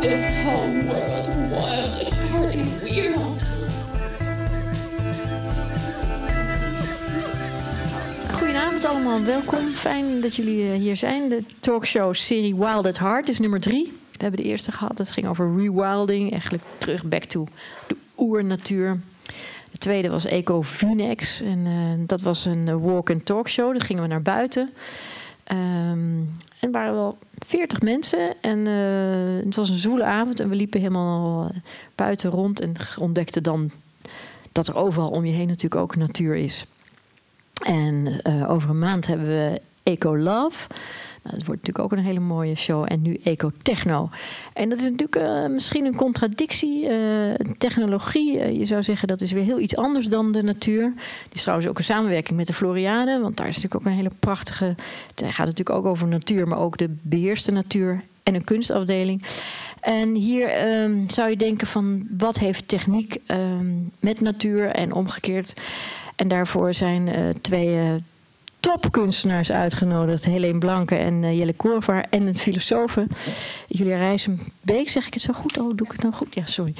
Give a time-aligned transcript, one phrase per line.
[0.00, 0.86] this world
[1.50, 2.80] wild and hard and.
[8.32, 9.68] Goedenavond allemaal, welkom.
[9.68, 11.28] Fijn dat jullie eh, hier zijn.
[11.28, 13.92] De talkshow serie Wild at Heart is nummer drie.
[14.12, 16.30] We hebben de eerste gehad, dat ging over rewilding.
[16.30, 17.46] Eigenlijk terug back to
[17.86, 19.00] de oernatuur.
[19.70, 21.40] De tweede was Eco Vinex.
[21.40, 23.72] En eh, dat was een eh, walk and talk show.
[23.72, 24.70] Daar gingen we naar buiten.
[25.44, 26.22] Ehm,
[26.60, 28.34] en waren wel veertig mensen.
[28.40, 30.40] En eh, het was een zoele avond.
[30.40, 31.56] En we liepen helemaal eh,
[31.94, 32.60] buiten rond.
[32.60, 33.70] En ontdekten dan
[34.52, 36.64] dat er overal om je heen natuurlijk ook natuur is.
[37.64, 40.66] En eh, over een maand hebben we Eco Love.
[41.22, 42.84] Nou, dat wordt natuurlijk ook een hele mooie show.
[42.88, 44.10] En nu Eco Techno.
[44.52, 46.88] En dat is natuurlijk eh, misschien een contradictie.
[46.88, 50.92] eh, technologie, eh, je zou zeggen, dat is weer heel iets anders dan de natuur.
[50.94, 53.20] Die is trouwens ook een samenwerking met de Floriade.
[53.20, 54.74] Want daar is natuurlijk ook een hele prachtige.
[55.14, 58.02] Het gaat natuurlijk ook over natuur, maar ook de beheerste natuur.
[58.22, 59.22] En een kunstafdeling.
[59.80, 63.66] En hier ehm, zou je denken van wat heeft techniek ehm,
[63.98, 65.54] met natuur en omgekeerd.
[66.16, 68.02] En daarvoor zijn twee
[68.60, 70.24] topkunstenaars uitgenodigd.
[70.24, 72.06] Helene Blanke en eh, Jelle Korvaar.
[72.10, 72.98] En een filosoof,
[73.68, 74.88] Julia Rijzenbeek.
[74.88, 75.58] Zeg ik het zo goed?
[75.58, 76.34] Oh, doe ik het nou goed?
[76.34, 76.74] Ja, sorry.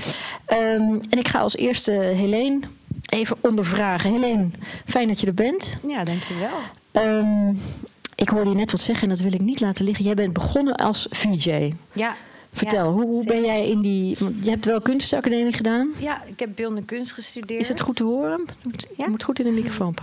[0.45, 2.61] Ehm, en ik ga als eerste Helene
[3.07, 4.13] even ondervragen.
[4.13, 4.49] Helene,
[4.87, 5.79] fijn dat je er bent.
[5.87, 6.59] Ja, dankjewel.
[6.93, 7.55] Ehm
[8.21, 10.05] ik hoorde je net wat zeggen en dat wil ik niet laten liggen.
[10.05, 11.73] Jij bent begonnen als VJ.
[11.93, 12.17] Ja.
[12.53, 14.17] Vertel, ja, hoe, hoe ben jij in die...
[14.41, 15.91] Je hebt wel kunstacademie gedaan.
[15.99, 17.61] Ja, ik heb beeldende kunst gestudeerd.
[17.61, 18.45] Is het goed te horen?
[18.97, 19.95] Je moet goed in de microfoon.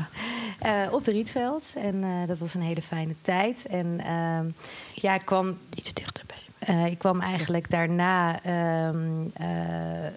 [0.59, 1.63] Eh, op de Rietveld.
[1.75, 3.65] En eh, dat was een hele fijne tijd.
[3.65, 4.45] En ehm,
[4.93, 6.37] ja, ik kwam, Iets dichterbij.
[6.59, 8.39] eh, ik kwam eigenlijk daarna...
[8.43, 8.97] ehm,
[9.33, 10.09] eh,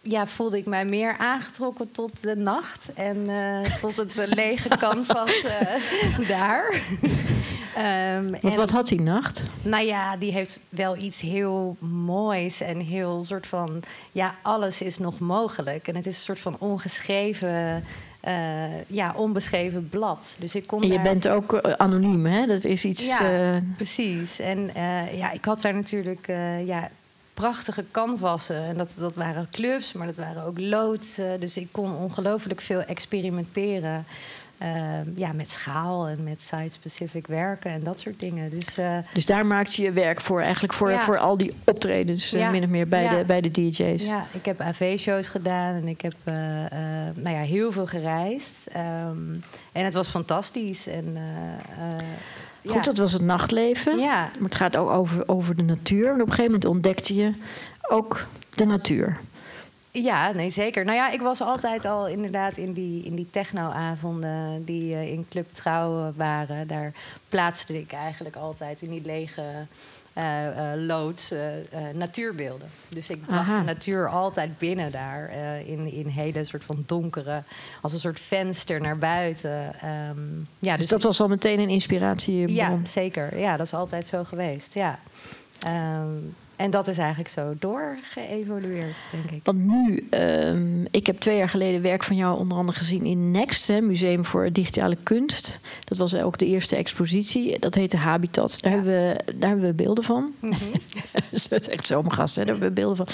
[0.00, 3.26] ja, voelde ik mij meer aangetrokken tot de nacht en
[3.80, 5.42] tot het lege canvas
[6.28, 6.80] daar.
[7.76, 9.44] Ehm, Want en- wat had die nacht?
[9.62, 13.82] Nou ja, die heeft wel iets heel moois en heel soort van...
[14.12, 15.88] Ja, alles is nog mogelijk.
[15.88, 17.84] En het is een soort van ongeschreven,
[18.24, 20.36] eh, ja, onbeschreven blad.
[20.38, 22.46] Dus ik kon En je daar- bent ook eh, anoniem, hè?
[22.46, 23.06] Dat is iets...
[23.06, 23.20] Ja,
[23.54, 24.38] eh, precies.
[24.38, 24.70] En
[25.16, 26.26] ja, ik had daar natuurlijk
[26.64, 26.90] ja,
[27.34, 28.56] prachtige canvassen.
[28.64, 31.40] En dat, dat waren clubs, maar dat waren ook loodsen.
[31.40, 34.04] Dus ik kon ongelooflijk veel experimenteren.
[34.58, 34.70] Eh,
[35.14, 38.50] ja, met schaal en met site-specific werken en dat soort dingen.
[38.50, 41.00] Dus eh, dus daar maakte je werk voor, eigenlijk voor, Ja.
[41.00, 43.18] voor al die optredens, eh, min of meer bij, Ja.
[43.18, 44.06] de, bij de DJ's.
[44.06, 46.34] Ja, ik heb AV-shows gedaan en ik heb eh,
[47.14, 48.66] nou ja, heel veel gereisd.
[48.72, 49.16] Ehm,
[49.72, 50.86] en het was fantastisch.
[50.86, 51.16] En,
[52.66, 52.80] Goed, ja.
[52.80, 53.98] dat was het nachtleven.
[53.98, 56.06] Ja, Maar het gaat ook over, over de natuur.
[56.06, 57.32] En op een gegeven moment ontdekte je
[57.88, 59.18] ook de natuur.
[60.02, 60.84] Ja, nee, zeker.
[60.84, 65.26] Nou ja, ik was altijd al inderdaad in die, in die technoavonden die eh, in
[65.30, 66.66] Club Trouw eh, waren.
[66.66, 66.92] Daar
[67.28, 69.42] plaatste ik eigenlijk altijd in die lege
[70.12, 70.46] eh,
[70.76, 71.34] loods
[71.92, 72.70] natuurbeelden.
[72.88, 73.58] Dus ik bracht Aha.
[73.58, 75.32] de natuur altijd binnen daar.
[75.66, 77.42] in, in hele soort van donkere,
[77.80, 79.80] als een soort venster naar buiten.
[79.80, 80.18] Ehm,
[80.58, 82.54] ja, Dus, dat was al meteen een inspiratiebron.
[82.54, 83.38] Ja, zeker.
[83.38, 84.74] Ja, dat is altijd zo geweest.
[84.74, 84.98] Ja.
[85.58, 86.08] Ehm,
[86.56, 89.40] en dat is eigenlijk zo doorgeëvolueerd, denk ik.
[89.44, 93.30] Want nu, ehm, ik heb twee jaar geleden werk van jou onder andere gezien in
[93.30, 95.60] Next, hè, Museum voor Digitale Kunst.
[95.84, 97.58] Dat was ook de eerste expositie.
[97.58, 98.58] Dat heette Habitat.
[98.60, 98.78] Daar, Ja.
[98.78, 98.94] hebben,
[99.26, 100.32] we, daar hebben we beelden van.
[100.40, 100.54] Mhm.
[101.48, 102.44] dat is echt zomergast, hè?
[102.44, 103.06] daar hebben we beelden van.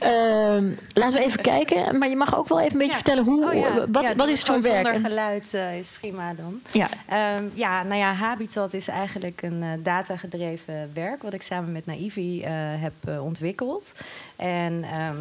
[0.00, 1.98] Ehm, laten we even kijken.
[1.98, 2.96] Maar je mag ook wel even een beetje Ja.
[2.96, 3.86] vertellen hoe, Oh ja.
[3.90, 4.86] wat, wat is het voor werk?
[4.86, 6.60] Zonder geluid eh, is prima dan.
[6.72, 11.22] Ja, Ehm, ja, nou ja, Habitat is eigenlijk een eh, datagedreven werk...
[11.22, 12.52] wat ik samen met Naivi eh,
[12.84, 13.92] heb eh, ontwikkeld.
[14.36, 15.16] En ehm,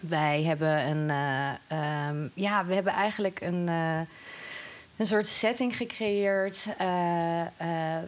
[0.00, 1.10] wij hebben een...
[1.10, 3.68] eh, ehm, ja, we hebben eigenlijk een...
[3.68, 4.00] eh,
[4.96, 6.66] een soort setting gecreëerd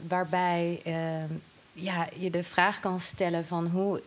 [0.08, 1.32] waarbij ehm,
[1.72, 4.02] ja, je de vraag kan stellen van hoe,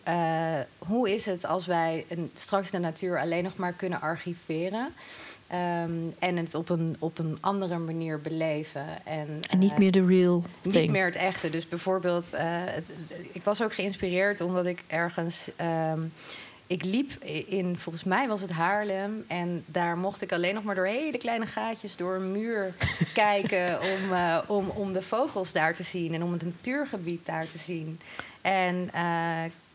[0.77, 4.93] hoe is het als wij een, straks de natuur alleen nog maar kunnen archiveren
[5.47, 8.85] ehm, en het op een, op een andere manier beleven.
[9.05, 10.75] En, en niet eh, meer de real thing.
[10.75, 11.49] niet meer het echte.
[11.49, 12.89] Dus bijvoorbeeld, eh, het-
[13.31, 15.49] ik was ook geïnspireerd omdat ik ergens.
[15.55, 15.99] ehm,
[16.67, 17.11] ik liep
[17.47, 19.23] in, volgens mij was het Haarlem.
[19.27, 22.73] En daar mocht ik alleen nog maar door hele kleine gaatjes door een muur
[23.13, 23.79] kijken.
[23.81, 27.57] Om, eh, om, om de vogels daar te zien en om het natuurgebied daar te
[27.57, 27.99] zien.
[28.41, 28.89] En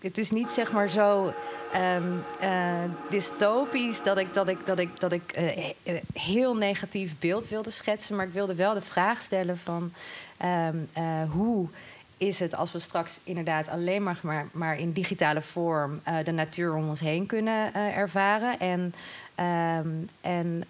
[0.01, 1.33] het is niet zeg maar zo
[1.73, 7.19] ehm, eh, dystopisch dat ik, dat ik, dat ik, dat ik eh, eh, heel negatief
[7.19, 8.17] beeld wilde schetsen.
[8.17, 9.93] Maar ik wilde wel de vraag stellen van
[10.37, 11.69] ehm, eh, hoe
[12.17, 16.75] is het als we straks inderdaad alleen maar, maar, maar in digitale vorm de natuur
[16.75, 18.59] om ons heen kunnen ervaren.
[18.59, 18.95] En,
[19.35, 19.89] ehm,
[20.21, 20.65] en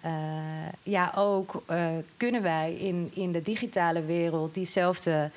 [0.83, 1.63] ja, ook
[2.17, 5.29] kunnen wij in, in de digitale wereld diezelfde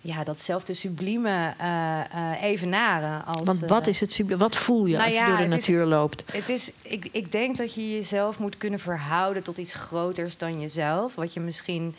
[0.00, 3.24] ja, datzelfde sublieme eh, evenaren.
[3.24, 4.38] Als, Want wat eh, is het sublime?
[4.40, 6.24] Wat voel je nou als je door de is- natuur loopt?
[6.32, 10.60] Het is, ik, ik denk dat je jezelf moet kunnen verhouden tot iets groters dan
[10.60, 11.14] jezelf.
[11.14, 11.94] Wat je misschien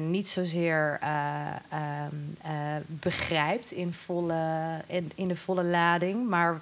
[0.00, 1.08] niet zozeer eh,
[1.68, 2.50] ehm, eh,
[2.86, 4.44] begrijpt in, volle,
[4.86, 6.60] in, in de volle lading, maar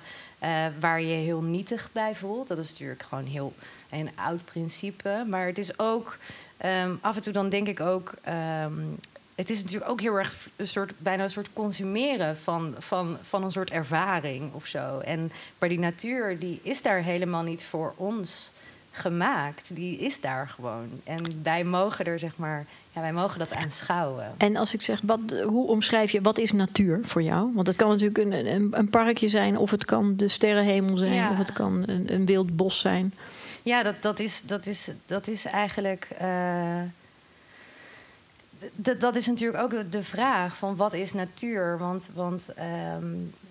[0.81, 2.49] waar je je heel nietig bij voelt.
[2.49, 3.53] Dat is natuurlijk gewoon heel
[3.91, 5.25] een oud principe.
[5.29, 6.17] Maar het is ook
[6.57, 8.15] ehm, af en toe dan denk ik ook.
[8.23, 8.73] ehm,
[9.41, 13.45] het is natuurlijk ook heel erg een soort, bijna een soort consumeren van, van, van
[13.45, 14.99] een soort ervaring of zo.
[14.99, 18.51] En, maar die natuur die is daar helemaal niet voor ons
[18.91, 19.75] gemaakt.
[19.75, 20.89] Die is daar gewoon.
[21.05, 24.33] En wij mogen er, zeg maar, ja, wij mogen dat aanschouwen.
[24.39, 27.51] En als ik zeg, wat, hoe omschrijf je, wat is natuur voor jou?
[27.55, 31.13] Want het kan natuurlijk een, een, een parkje zijn, of het kan de sterrenhemel zijn,
[31.15, 31.31] Ja.
[31.31, 33.15] of het kan een, een wild bos zijn.
[33.63, 36.09] Ja, dat, dat, is, dat, is, dat is eigenlijk.
[36.19, 36.29] eh,
[38.99, 41.79] dat is natuurlijk ook de vraag van wat is natuur?
[41.79, 42.67] Want, want ehm,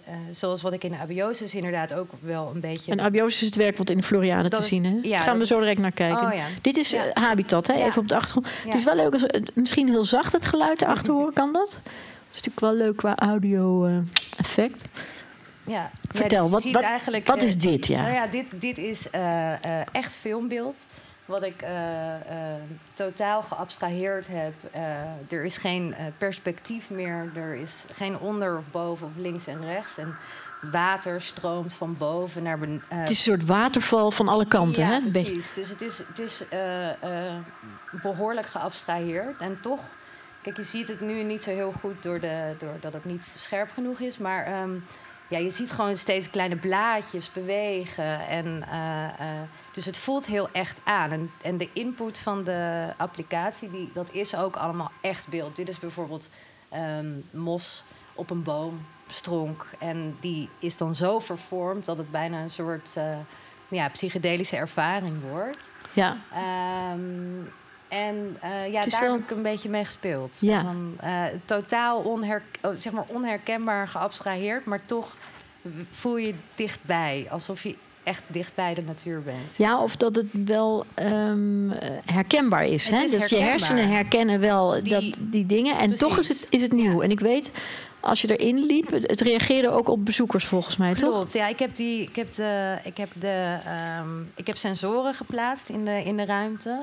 [0.06, 2.92] eh, zoals wat ik in de abiosis inderdaad ook wel een beetje.
[2.92, 5.10] En abiosis is het werk wat in de Floriade Dat te is- zien is.
[5.10, 6.28] ja, Gaan we zo direct naar kijken.
[6.28, 6.46] Oh ja.
[6.62, 7.06] Dit is Ja.
[7.06, 7.74] eh, habitat, hè?
[7.74, 8.48] Even op de achtergrond.
[8.66, 11.70] Het is wel leuk, als, eh, misschien heel zacht het geluid erachter horen, kan dat?
[11.72, 14.84] Dat is natuurlijk wel leuk qua audio-effect.
[15.64, 15.92] Ja.
[16.10, 18.02] Vertel, dus wat- wat- is dit, ja?
[18.02, 20.76] Nou ja, dit, dit is eh, echt filmbeeld.
[21.30, 22.62] Wat ik eh, eh,
[22.94, 24.54] totaal geabstraheerd heb.
[24.72, 27.31] Eh, er is geen perspectief meer.
[27.36, 29.98] Er is geen onder of boven of links en rechts.
[29.98, 30.16] En
[30.62, 32.84] water stroomt van boven naar beneden.
[32.88, 35.00] Het is een soort waterval van alle kanten, ja, hè?
[35.00, 35.54] Precies.
[35.54, 37.36] Dus het is, het is eh, eh,
[38.02, 39.42] behoorlijk geabstraheerd.
[39.42, 39.81] En toch,
[40.42, 43.70] kijk, je ziet het nu niet zo heel goed door de, doordat het niet scherp
[43.74, 44.18] genoeg is.
[44.18, 44.72] Maar ehm,
[45.30, 48.28] ja, je ziet gewoon steeds kleine blaadjes bewegen.
[48.28, 49.42] En, eh, eh,
[49.74, 51.12] dus het voelt heel echt aan.
[51.12, 55.56] En, en de input van de applicatie, die, dat is ook allemaal echt beeld.
[55.56, 56.30] Dit is bijvoorbeeld
[56.70, 57.84] ehm, mos
[58.14, 59.66] op een boomstronk.
[59.80, 63.18] En die is dan zo vervormd dat het bijna een soort eh,
[63.70, 65.60] ja, psychedelische ervaring wordt.
[65.94, 66.18] Ja.
[66.34, 67.46] Ehm,
[67.90, 70.38] en eh, ja, daar wel- heb ik een beetje mee gespeeld.
[70.42, 70.62] Ja.
[70.62, 75.16] Van, eh, totaal onher, oh, zeg maar onherkenbaar geabstraheerd, maar toch
[75.92, 77.28] voel je dichtbij.
[77.30, 77.76] Alsof je
[78.10, 79.58] echt dicht bij de natuur bent.
[79.58, 82.90] Ja, of dat het wel ehm, eh, herkenbaar is.
[82.90, 83.04] Het hè?
[83.04, 85.78] is dus je hersenen herkennen wel Die- dat, die dingen.
[85.78, 87.02] En toch is het, is het nieuw.
[87.02, 87.52] En ik weet,
[88.00, 91.12] als je erin liep, het, reageerde ook op bezoekers volgens mij, toch?
[91.12, 95.14] Klopt, ja, ik heb, die, ik heb, de, ik heb, de, ehm, ik heb sensoren
[95.14, 96.82] geplaatst in de, in de ruimte.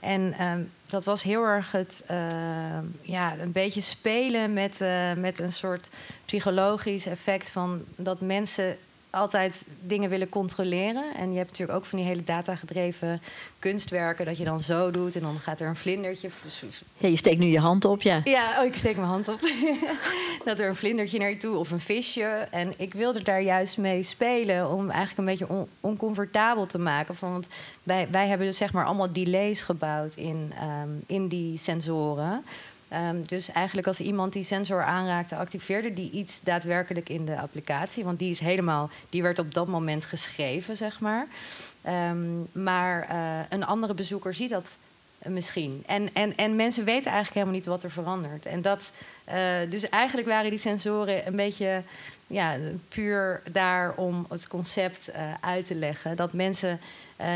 [0.00, 0.60] En ehm,
[0.90, 2.04] dat was heel erg het,
[3.02, 5.90] ja, een beetje spelen met, eh, met een soort
[6.24, 8.76] psychologisch effect van dat mensen
[9.10, 11.04] altijd dingen willen controleren.
[11.16, 13.20] En je hebt natuurlijk ook van die hele datagedreven
[13.58, 16.28] kunstwerken dat je dan zo doet en dan gaat er een vlindertje.
[16.96, 18.20] Ja, je steekt nu je hand op, ja.
[18.24, 19.40] Ja, oh, ik steek mijn hand op.
[20.44, 22.46] dat er een vlindertje naar je toe of een visje.
[22.50, 27.14] En ik wilde daar juist mee spelen om eigenlijk een beetje on- oncomfortabel te maken.
[27.14, 27.46] Van, want
[27.82, 32.44] wij, wij hebben dus zeg maar allemaal delays gebouwd in, ehm, in die sensoren.
[32.88, 38.04] Ehm, dus eigenlijk als iemand die sensor aanraakte, activeerde die iets daadwerkelijk in de applicatie.
[38.04, 41.26] Want die is helemaal, die werd op dat moment geschreven, zeg maar.
[41.82, 44.76] Ehm, maar eh, een andere bezoeker ziet dat
[45.24, 45.82] misschien.
[45.86, 48.46] En, en, en mensen weten eigenlijk helemaal niet wat er verandert.
[48.46, 48.90] En dat,
[49.24, 51.82] eh, dus eigenlijk waren die sensoren een beetje
[52.26, 52.56] ja,
[52.88, 56.16] puur daar om het concept eh, uit te leggen.
[56.16, 56.80] Dat mensen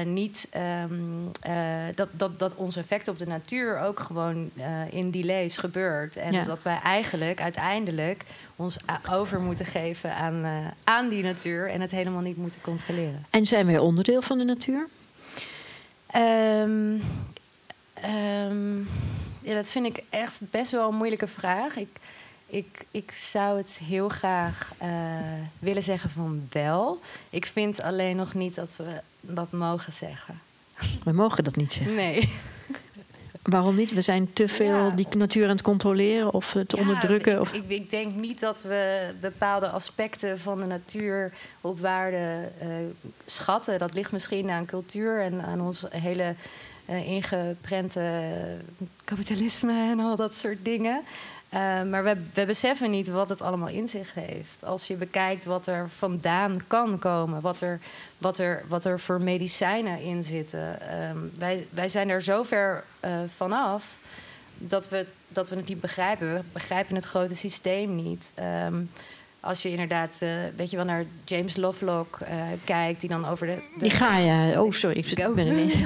[0.05, 0.47] niet.
[0.51, 0.93] ehm,
[1.41, 1.55] eh,
[1.95, 6.17] dat, dat, dat ons effect op de natuur ook gewoon eh, in delays gebeurt.
[6.17, 6.45] En Ja.
[6.45, 8.25] dat wij eigenlijk uiteindelijk
[8.57, 8.77] ons
[9.11, 13.27] over moeten geven aan, eh, aan die natuur en het helemaal niet moeten controleren.
[13.31, 14.89] En zijn wij onderdeel van de natuur?
[16.07, 16.95] Ehm,
[17.95, 18.79] ehm,
[19.41, 21.77] ja, dat vind ik echt best wel een moeilijke vraag.
[21.77, 21.97] Ik,
[22.47, 24.91] ik, ik zou het heel graag eh,
[25.59, 27.01] willen zeggen van wel.
[27.31, 28.85] Ik vind alleen nog niet dat we
[29.23, 30.41] dat mogen zeggen.
[31.05, 31.95] We mogen dat niet zeggen.
[31.95, 32.33] Nee.
[33.43, 33.93] Waarom niet?
[33.93, 34.91] We zijn te veel Ja.
[34.91, 37.41] die natuur aan het controleren of eh, te Ja, onderdrukken.
[37.41, 37.53] Of...
[37.53, 42.69] Ik, ik, ik denk niet dat we bepaalde aspecten van de natuur op waarde eh,
[43.27, 43.79] schatten.
[43.79, 46.35] Dat ligt misschien aan cultuur en aan ons hele
[46.85, 48.23] eh, ingeprente
[49.05, 51.01] kapitalisme en al dat soort dingen.
[51.53, 54.65] Eh, maar we, we beseffen niet wat het allemaal in zich heeft.
[54.65, 57.81] Als je bekijkt wat er vandaan kan komen, wat er,
[58.19, 60.81] wat er, wat er voor medicijnen in zitten.
[60.81, 63.95] Ehm, wij, wij zijn er zo ver eh, vanaf
[64.59, 66.35] dat we, dat we het niet begrijpen.
[66.35, 68.31] We begrijpen het grote systeem niet.
[68.35, 68.83] Ehm,
[69.43, 73.47] als je inderdaad, eh, weet je wel, naar James Lovelock eh, kijkt, die dan over
[73.47, 73.55] de...
[73.55, 74.63] de Die Gaia.
[74.63, 75.35] Oh, sorry, ik Go.
[75.35, 75.75] ben ineens...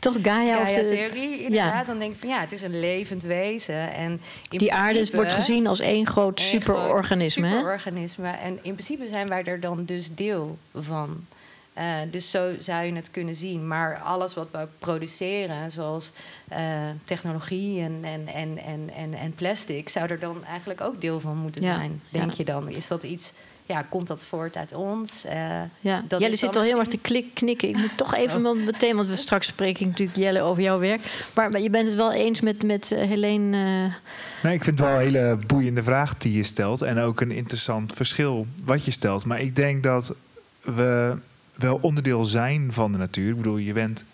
[0.00, 0.74] Toch Gaia of de...
[0.74, 1.86] Gaia-theorie, inderdaad.
[1.86, 3.92] Dan denk ik van ja, het is een levend wezen.
[3.92, 4.20] En
[4.50, 7.48] in Die aarde wordt gezien als één groot superorganisme?
[7.48, 8.28] Superorganisme.
[8.28, 11.26] En in principe zijn wij er dan dus deel van.
[11.74, 13.66] Eh, dus zo zou je het kunnen zien.
[13.68, 16.12] Maar alles wat we produceren, zoals
[16.48, 16.58] eh,
[17.04, 21.36] technologie en, en, en, en, en, en plastic, zou er dan eigenlijk ook deel van
[21.36, 22.02] moeten Ja, zijn.
[22.08, 22.34] Denk ja.
[22.36, 22.68] je dan?
[22.68, 23.32] Is dat iets,
[23.66, 25.24] ja, komt dat voort uit ons?
[25.24, 27.68] Eh, Ja, dat Jelle zit al heel erg te klik, knikken.
[27.68, 28.64] Ik moet toch even Oh.
[28.64, 31.28] meteen, want we straks spreken natuurlijk Jelle over jouw werk.
[31.34, 33.56] Maar, maar je bent het wel eens met, met Helene.
[33.56, 33.94] eh,
[34.42, 36.82] Nee, ik vind het wel een hele boeiende vraag die je stelt.
[36.82, 39.24] En ook een interessant verschil wat je stelt.
[39.24, 40.14] Maar ik denk dat
[40.62, 41.16] we
[41.54, 43.30] wel onderdeel zijn van de natuur.
[43.30, 44.04] Ik bedoel, je bent,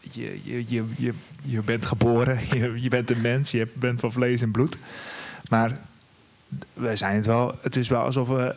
[0.00, 1.12] je, je, je, je,
[1.44, 4.76] je bent geboren, je, je bent een mens, je bent van vlees en bloed.
[5.48, 5.78] Maar
[6.74, 7.54] wij zijn het wel.
[7.60, 8.54] Het is wel alsof we.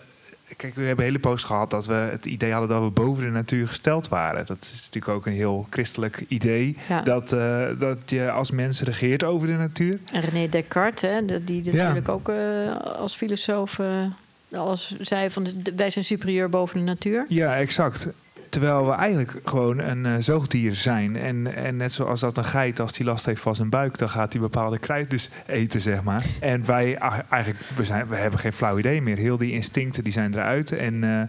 [0.58, 3.24] Kijk, we hebben een hele post gehad dat we het idee hadden dat we boven
[3.24, 4.46] de natuur gesteld waren.
[4.46, 6.78] Dat is natuurlijk ook een heel christelijk idee.
[6.90, 7.02] Ja.
[7.02, 10.00] Dat, eh, dat je als mens regeert over de natuur.
[10.12, 11.72] en René Descartes, hè, die Ja.
[11.72, 14.06] natuurlijk ook eh, als filosoof eh,
[14.52, 17.26] alles zei van de- wij zijn superieur boven de natuur.
[17.30, 18.08] Ja, exact.
[18.56, 21.16] Terwijl we eigenlijk gewoon een eh, zoogdier zijn.
[21.16, 24.10] En, en net zoals dat een geit, als die last heeft van zijn buik, dan
[24.10, 26.26] gaat hij bepaalde kruid dus eten, zeg maar.
[26.40, 26.96] En wij
[27.30, 29.18] eigenlijk, we, zijn, we hebben geen flauw idee meer.
[29.18, 30.72] Heel die instincten die zijn eruit.
[30.72, 31.22] En eh,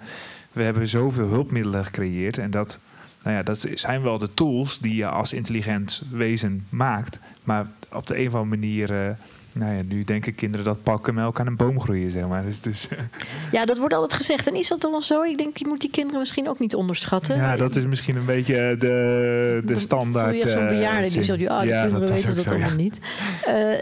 [0.53, 2.39] we hebben zoveel hulpmiddelen gecreëerd.
[2.39, 2.79] En dat,
[3.23, 7.21] nou ja, dat zijn wel de tools die je als intelligent wezen maakt.
[7.47, 8.93] Maar op de een of andere manier.
[9.07, 9.11] eh,
[9.55, 12.45] nou ja, nu denken kinderen dat pakken melk aan een boom groeien, zeg maar.
[12.45, 12.89] Dus, dus
[13.53, 14.47] Ja, dat wordt altijd gezegd.
[14.47, 15.23] En is dat dan wel zo?
[15.23, 17.37] Ik denk, je moet die kinderen misschien ook niet onderschatten.
[17.37, 20.31] Ja, dat is misschien een beetje eh, de, de standaard.
[20.31, 22.75] voel je zo'n eh, bejaarde die zo, ah, die Ja, kinderen weten dat allemaal ja.
[22.75, 23.01] niet.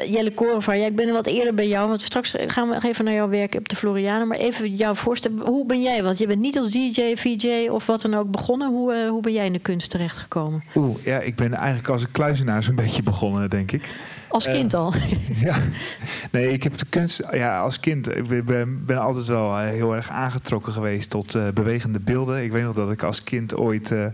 [0.09, 3.15] Jelle Korenvaar, ja, ik ben wat eerder bij jou, want straks gaan we even naar
[3.15, 4.25] jouw werk op de Floriade.
[4.25, 6.03] Maar even jou voorstellen, hoe ben jij?
[6.03, 8.69] Want je bent niet als DJ, VJ of wat dan ook begonnen.
[8.69, 10.63] Hoe, hoe ben jij in de kunst terechtgekomen?
[10.75, 13.91] Oeh, ja, ik ben eigenlijk als een kluizenaar zo'n beetje begonnen, denk ik.
[14.29, 14.93] Als Eh, kind al.
[15.47, 15.57] ja.
[16.31, 19.95] Nee, ik heb de kunst, ja, als kind, ik ben- ben, altijd wel eh, heel
[19.95, 22.43] erg aangetrokken geweest tot eh, bewegende beelden.
[22.45, 24.05] Ik weet nog dat ik als kind ooit eh,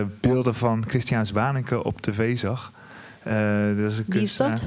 [0.00, 2.72] eh, beelden van Christian Zwanenke op tv zag.
[3.22, 3.32] Eh,
[3.76, 4.64] dat is een Wie is dat?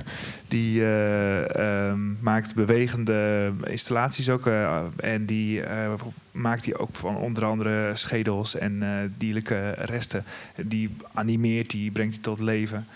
[0.48, 4.48] Die eh, ehm, maakt bewegende installaties ook.
[4.48, 5.92] eh, en die eh,
[6.32, 10.24] maakt die ook van onder andere schedels en eh, dierlijke resten.
[10.56, 12.88] Die animeert, die brengt die tot leven.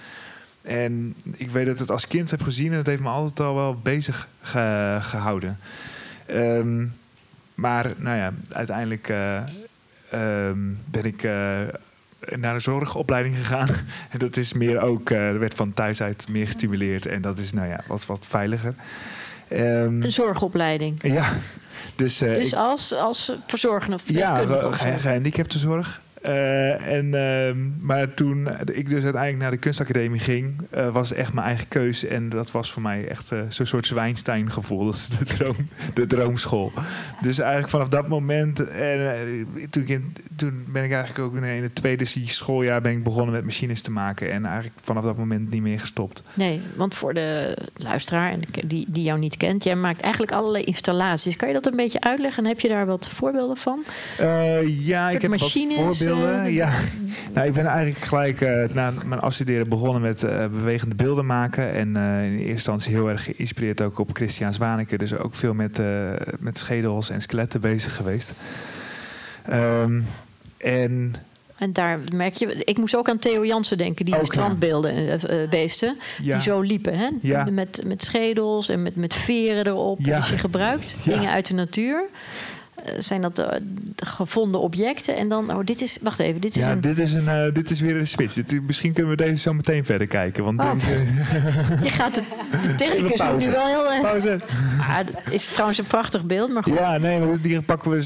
[0.63, 3.39] En ik weet dat ik het als kind heb gezien en het heeft me altijd
[3.39, 5.59] al wel bezig ge- gehouden.
[6.25, 6.85] Ehm,
[7.55, 9.35] maar nou ja, uiteindelijk eh,
[10.09, 10.57] ehm,
[10.91, 11.31] ben ik eh,
[12.35, 13.67] naar een zorgopleiding gegaan.
[14.11, 17.05] En dat is meer ook, eh, er werd van thuis uit meer gestimuleerd.
[17.05, 18.73] En dat is, nou ja, was wat veiliger.
[19.47, 20.99] Ehm, Een zorgopleiding.
[21.01, 21.33] ja,
[21.95, 24.37] dus, Dus ik- als, als verzorgende of ja,
[24.73, 26.01] gehandicaptenzorg.
[26.23, 31.33] Eh, en, ehm, maar toen ik dus uiteindelijk naar de kunstacademie ging, eh, was echt
[31.33, 32.07] mijn eigen keuze.
[32.07, 34.85] En dat was voor mij echt eh, zo'n soort Zwijnstein gevoel.
[34.85, 35.55] Dat is de, droom,
[35.93, 36.71] de droomschool.
[37.21, 41.43] Dus eigenlijk vanaf dat moment, en, toen, ik in- toen ben ik eigenlijk ook in
[41.63, 44.31] het tweede schooljaar ben ik begonnen met machines te maken.
[44.31, 46.23] En eigenlijk vanaf dat moment niet meer gestopt.
[46.33, 51.35] Nee, want voor de luisteraar die, die jou niet kent, jij maakt eigenlijk allerlei installaties.
[51.35, 53.83] Kan je dat een beetje uitleggen en heb je daar wat voorbeelden van?
[54.65, 56.11] Ja, ik heb machines, wat voorbeelden.
[56.47, 56.71] Ja.
[57.33, 61.71] nou, ik ben eigenlijk gelijk eh, na mijn afstuderen begonnen met eh, bewegende beelden maken.
[61.73, 64.97] En eh, in eerste instantie heel erg geïnspireerd ook op Christian Zwaneke.
[64.97, 68.33] Dus ook veel met, eh, met schedels en skeletten bezig geweest.
[69.45, 70.01] Ehm,
[70.57, 71.15] en
[71.57, 74.23] En daar merk je, ik moest ook aan Theo Jansen denken, die ja.
[74.23, 76.97] strandbeelden, beesten, ja, die zo liepen.
[76.97, 77.09] Hè?
[77.21, 77.47] Ja.
[77.51, 79.99] Met, met schedels en met, met veren erop.
[80.01, 80.19] Ja.
[80.19, 81.11] Dus je gebruikt Ja.
[81.13, 82.03] dingen uit de natuur.
[82.83, 83.47] Eh, zijn dat eh,
[83.95, 85.15] de gevonden objecten?
[85.15, 86.81] En dan, oh, dit is, wacht even, dit is ja een.
[86.81, 88.33] dit, is een, eh, dit is weer een switch.
[88.33, 90.43] Dit- misschien kunnen we deze zo meteen verder kijken.
[90.43, 90.73] Want Oh.
[90.73, 90.89] deze,
[91.83, 92.25] Je gaat het.
[92.63, 93.91] De technicus nu wel heel.
[93.91, 94.39] eh, pauze.
[94.79, 96.73] ah, het is trouwens een prachtig beeld, maar goed.
[96.77, 98.05] Ja, nee, maar die pakken we.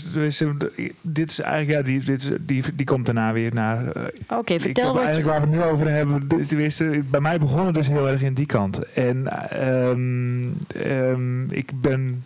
[1.02, 3.84] Dit is eigenlijk, ja, die, dit, is- die, die komt daarna weer naar.
[4.28, 5.04] Oké, vertel wat.
[5.04, 6.28] eigenlijk waar we het nu over hebben.
[6.28, 8.84] De eerste, bij mij begon het dus heel erg in die kant.
[8.94, 10.44] En ehm,
[10.84, 12.24] ehm, ik ben.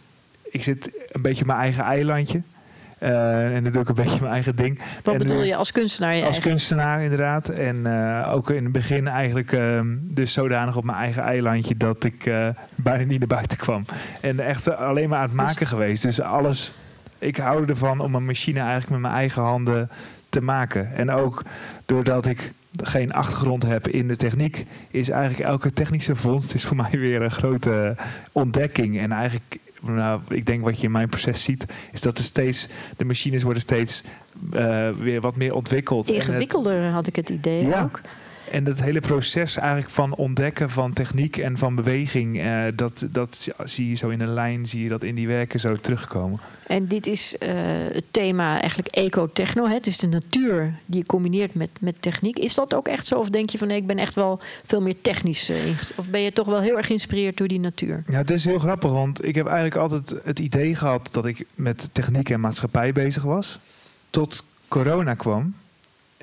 [0.51, 2.41] Ik zit een beetje op mijn eigen eilandje.
[2.97, 4.79] Eh, en dan doe ik een beetje mijn eigen ding.
[5.03, 6.15] Wat En, bedoel je als kunstenaar?
[6.15, 7.49] Je Als eigen- kunstenaar inderdaad.
[7.49, 12.03] En eh, ook in het begin eigenlijk ehm, dus zodanig op mijn eigen eilandje dat
[12.03, 13.85] ik eh, bijna niet naar buiten kwam.
[14.21, 16.03] En echt alleen maar aan het maken geweest.
[16.03, 16.71] Dus alles.
[17.19, 19.89] Ik hou ervan om een machine eigenlijk met mijn eigen handen
[20.29, 20.95] te maken.
[20.95, 21.43] En ook
[21.85, 22.51] doordat ik
[22.83, 27.21] geen achtergrond heb in de techniek, is eigenlijk elke technische vondst is voor mij weer
[27.21, 27.95] een grote
[28.31, 28.99] ontdekking.
[28.99, 32.67] En eigenlijk nou, ik denk wat je in mijn proces ziet, is dat er steeds,
[32.97, 34.03] de machines worden steeds
[34.53, 36.09] eh, weer wat meer ontwikkeld.
[36.09, 37.83] En het- Ingewikkelder had ik het idee Ja.
[37.83, 38.01] ook.
[38.51, 43.49] En dat hele proces eigenlijk van ontdekken van techniek en van beweging, eh, dat, dat
[43.63, 46.39] zie je zo in een lijn, zie je dat in die werken zo terugkomen.
[46.67, 47.53] En dit is eh,
[47.91, 49.65] het thema eigenlijk eco-techno.
[49.65, 49.73] hè.
[49.73, 52.39] Het is de natuur die je combineert met, met techniek.
[52.39, 53.19] Is dat ook echt zo?
[53.19, 55.57] Of denk je van nee, ik ben echt wel veel meer technisch eh,
[55.95, 58.03] Of ben je toch wel heel erg geïnspireerd door die natuur?
[58.07, 61.45] Ja, het is heel grappig, want ik heb eigenlijk altijd het idee gehad dat ik
[61.55, 63.59] met techniek en maatschappij bezig was.
[64.09, 65.53] Tot corona kwam.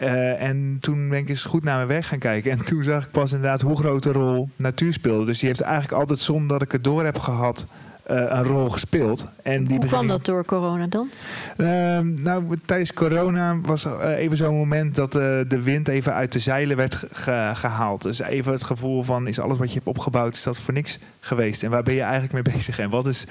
[0.00, 2.50] Eh, en toen ben ik eens goed naar mijn werk gaan kijken.
[2.50, 5.24] En toen zag ik pas inderdaad hoe groot de rol natuur speelde.
[5.24, 7.66] Dus die heeft eigenlijk altijd, zonder dat ik het door heb gehad,
[8.02, 9.26] eh, een rol gespeeld.
[9.42, 11.08] En die Hoe kwam dat door corona dan?
[11.56, 16.38] Ehm, nou, tijdens corona was eh, even zo'n moment dat de wind even uit de
[16.38, 18.02] zeilen werd ge- ge- gehaald.
[18.02, 20.98] Dus even het gevoel van, is alles wat je hebt opgebouwd, is dat voor niks
[21.20, 21.62] geweest?
[21.62, 22.78] En waar ben je eigenlijk mee bezig?
[22.78, 23.26] En wat is,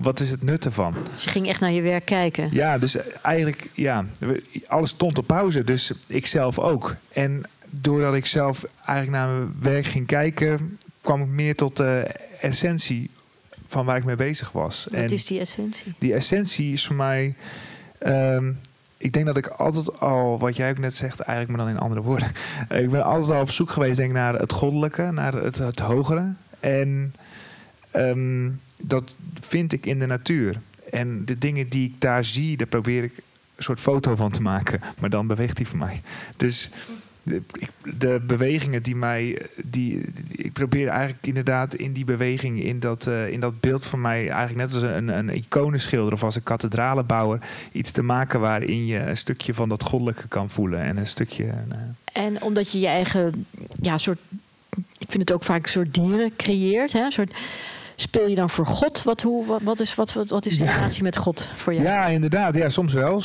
[0.00, 0.94] wat is het nut ervan?
[1.14, 2.48] Dus je ging echt naar je werk kijken.
[2.52, 4.04] Ja, dus eigenlijk, ja,
[4.66, 5.64] alles stond op pauze.
[5.64, 6.96] Dus ik zelf ook.
[7.12, 12.06] En doordat ik zelf eigenlijk naar mijn werk ging kijken, kwam ik meer tot de
[12.40, 13.10] essentie
[13.66, 14.86] van waar ik mee bezig was.
[14.90, 15.94] Wat En- is die essentie?
[15.98, 17.34] die essentie is voor mij.
[17.98, 18.52] ehm,
[18.96, 21.80] ik denk dat ik altijd al, wat jij ook net zegt, eigenlijk maar dan in
[21.82, 22.28] andere woorden.
[22.84, 25.78] ik ben altijd al op zoek geweest, denk ik, naar het goddelijke, naar het, het
[25.80, 26.32] hogere.
[26.60, 27.14] En
[27.90, 28.48] ehm,
[28.80, 30.56] dat vind ik in de natuur.
[30.90, 33.12] En de dingen die ik daar zie, daar probeer ik
[33.56, 34.80] een soort foto van te maken.
[35.00, 36.00] Maar dan beweegt die voor mij.
[36.36, 36.70] Dus
[37.82, 39.42] de, bewegingen die mij.
[39.64, 43.86] Die, die- ik probeer eigenlijk inderdaad in die beweging, in dat, eh, in dat beeld
[43.86, 47.38] van mij, eigenlijk net als een, een iconenschilder of als een kathedralenbouwer,
[47.72, 50.80] iets te maken waarin je een stukje van dat goddelijke kan voelen.
[50.80, 51.44] En een stukje.
[51.44, 53.46] eh, En omdat je je eigen,
[53.82, 54.18] ja, soort,
[54.98, 56.92] ik vind het ook vaak een soort dieren creëert.
[56.92, 57.04] Hè?
[57.04, 57.34] Een soort,
[58.00, 59.02] speel je dan voor God?
[59.02, 60.74] Wat, hoe, wat, wat, is, wat, wat, is de Ja.
[60.74, 61.84] relatie met God voor jou?
[61.86, 62.54] Ja, inderdaad.
[62.54, 63.22] Ja, soms wel.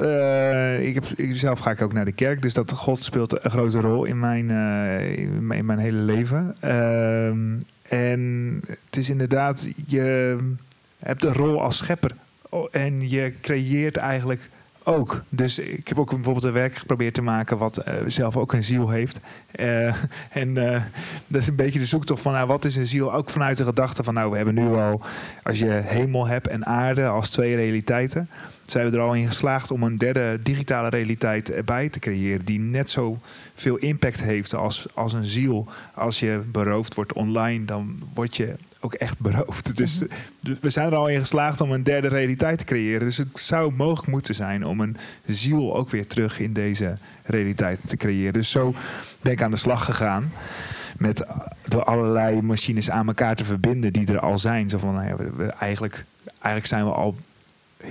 [0.00, 3.50] Eh, ik heb, zelf ga ik ook naar de kerk, dus dat God speelt een
[3.50, 6.56] grote rol in mijn, eh, in mijn, in mijn hele leven.
[6.60, 7.38] Ehm,
[7.88, 10.36] en het is inderdaad, je
[10.98, 12.10] hebt een rol als schepper
[12.70, 14.50] en je creëert eigenlijk
[14.86, 15.22] ook.
[15.28, 18.64] Dus ik heb ook bijvoorbeeld een werk geprobeerd te maken wat eh, zelf ook een
[18.64, 19.20] ziel heeft.
[19.50, 19.86] Eh,
[20.42, 20.82] en eh,
[21.26, 23.12] dat is een beetje de zoektocht van nou, wat is een ziel?
[23.14, 25.00] Ook vanuit de gedachte van nou, we hebben nu al,
[25.42, 28.28] als je hemel hebt en aarde als twee realiteiten,
[28.66, 32.44] zijn we er al in geslaagd om een derde digitale realiteit erbij te creëren.
[32.44, 33.18] Die net zo
[33.54, 35.68] veel impact heeft als, als een ziel.
[35.94, 39.76] Als je beroofd wordt online, dan word je ook echt beroofd.
[39.76, 40.08] Dus Mhm.
[40.40, 43.00] dus we zijn er al in geslaagd om een derde realiteit te creëren.
[43.06, 47.80] Dus het zou mogelijk moeten zijn om een ziel ook weer terug in deze realiteit
[47.86, 48.32] te creëren.
[48.32, 48.74] Dus zo
[49.20, 50.32] ben ik aan de slag gegaan.
[50.98, 54.68] Met eh, door allerlei machines aan elkaar te verbinden die er al zijn.
[54.68, 57.16] Zo van, nou ja, we, we- eigenlijk, eigenlijk zijn we al,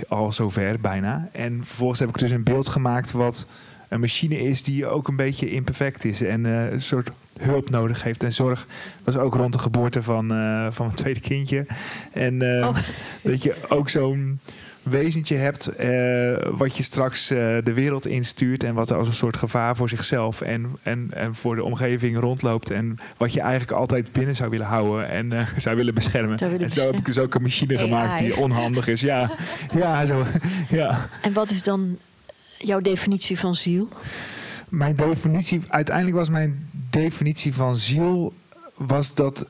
[0.08, 1.30] al zover bijna.
[1.32, 3.48] En vervolgens heb ik dus een beeld gemaakt wat
[3.88, 6.22] een machine is die ook een beetje imperfect is.
[6.22, 7.10] En eh, een soort
[7.42, 8.68] hulp nodig heeft en zorg.
[9.04, 11.66] Dat was ook rond de geboorte van, eh, van mijn tweede kindje.
[12.12, 12.78] En eh, Oh.
[13.22, 14.40] dat je ook zo'n
[14.84, 15.88] wezentje hebt eh,
[16.52, 20.72] wat je straks de wereld instuurt en wat als een soort gevaar voor zichzelf en,
[20.84, 25.10] en, en voor de omgeving rondloopt en wat je eigenlijk altijd binnen zou willen houden
[25.10, 26.38] en zou willen beschermen.
[26.38, 27.84] Zou willen en zo heb ik dus ook een machine AI.
[27.84, 29.02] gemaakt die onhandig is.
[29.02, 29.32] Ja,
[29.74, 30.24] ja, zo,
[30.70, 31.10] ja.
[31.22, 31.98] En wat is dan
[32.58, 33.88] jouw definitie van ziel?
[34.70, 36.70] Mijn definitie, uiteindelijk was mijn
[37.02, 38.34] definitie van ziel,
[38.76, 39.46] was dat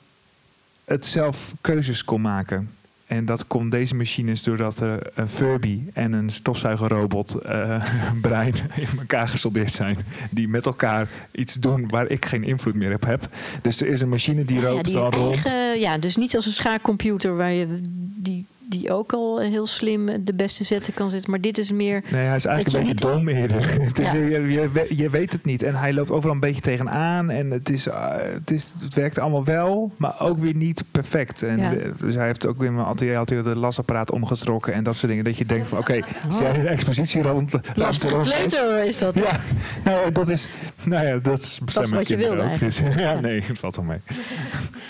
[0.86, 2.70] het zelf keuzes kon maken.
[3.06, 7.86] En dat kon deze machines doordat er een Furby en een stofzuigerrobot eh,
[8.22, 9.98] brein in elkaar gesoldeerd zijn.
[10.32, 13.30] Die met elkaar iets doen waar ik geen invloed meer op heb.
[13.62, 15.52] Dus er is een machine die Ja, rookt die al rond.
[15.78, 17.68] ja, dus niet als een schaakcomputer waar je
[18.16, 21.30] die, die ook al heel slim de beste zetten kan zetten.
[21.32, 22.02] Maar dit is meer.
[22.12, 23.74] Nee, hij is eigenlijk een beetje je dom eerder.
[23.88, 24.18] Het is, Ja.
[24.18, 25.64] je, je, we- je weet het niet.
[25.64, 27.30] En hij loopt overal een beetje tegenaan.
[27.30, 31.44] En het, is, eh, het, is, het werkt allemaal wel, maar ook weer niet perfect.
[31.44, 31.70] En Ja.
[31.70, 34.74] de- dus hij heeft ook weer in mijn atelier hij de lasapparaat omgetrokken.
[34.74, 35.24] En dat soort dingen.
[35.24, 37.54] Dat je denkt van oké, als jij een expositie rond...
[37.76, 39.16] Lastig kleuter is dat.
[39.16, 39.40] Ja,
[39.84, 40.48] nou, dat is,
[40.84, 42.60] nou ja, dat is Dat is wat je wilde ook.
[42.60, 43.98] Dus, ja, nee, valt wel mee.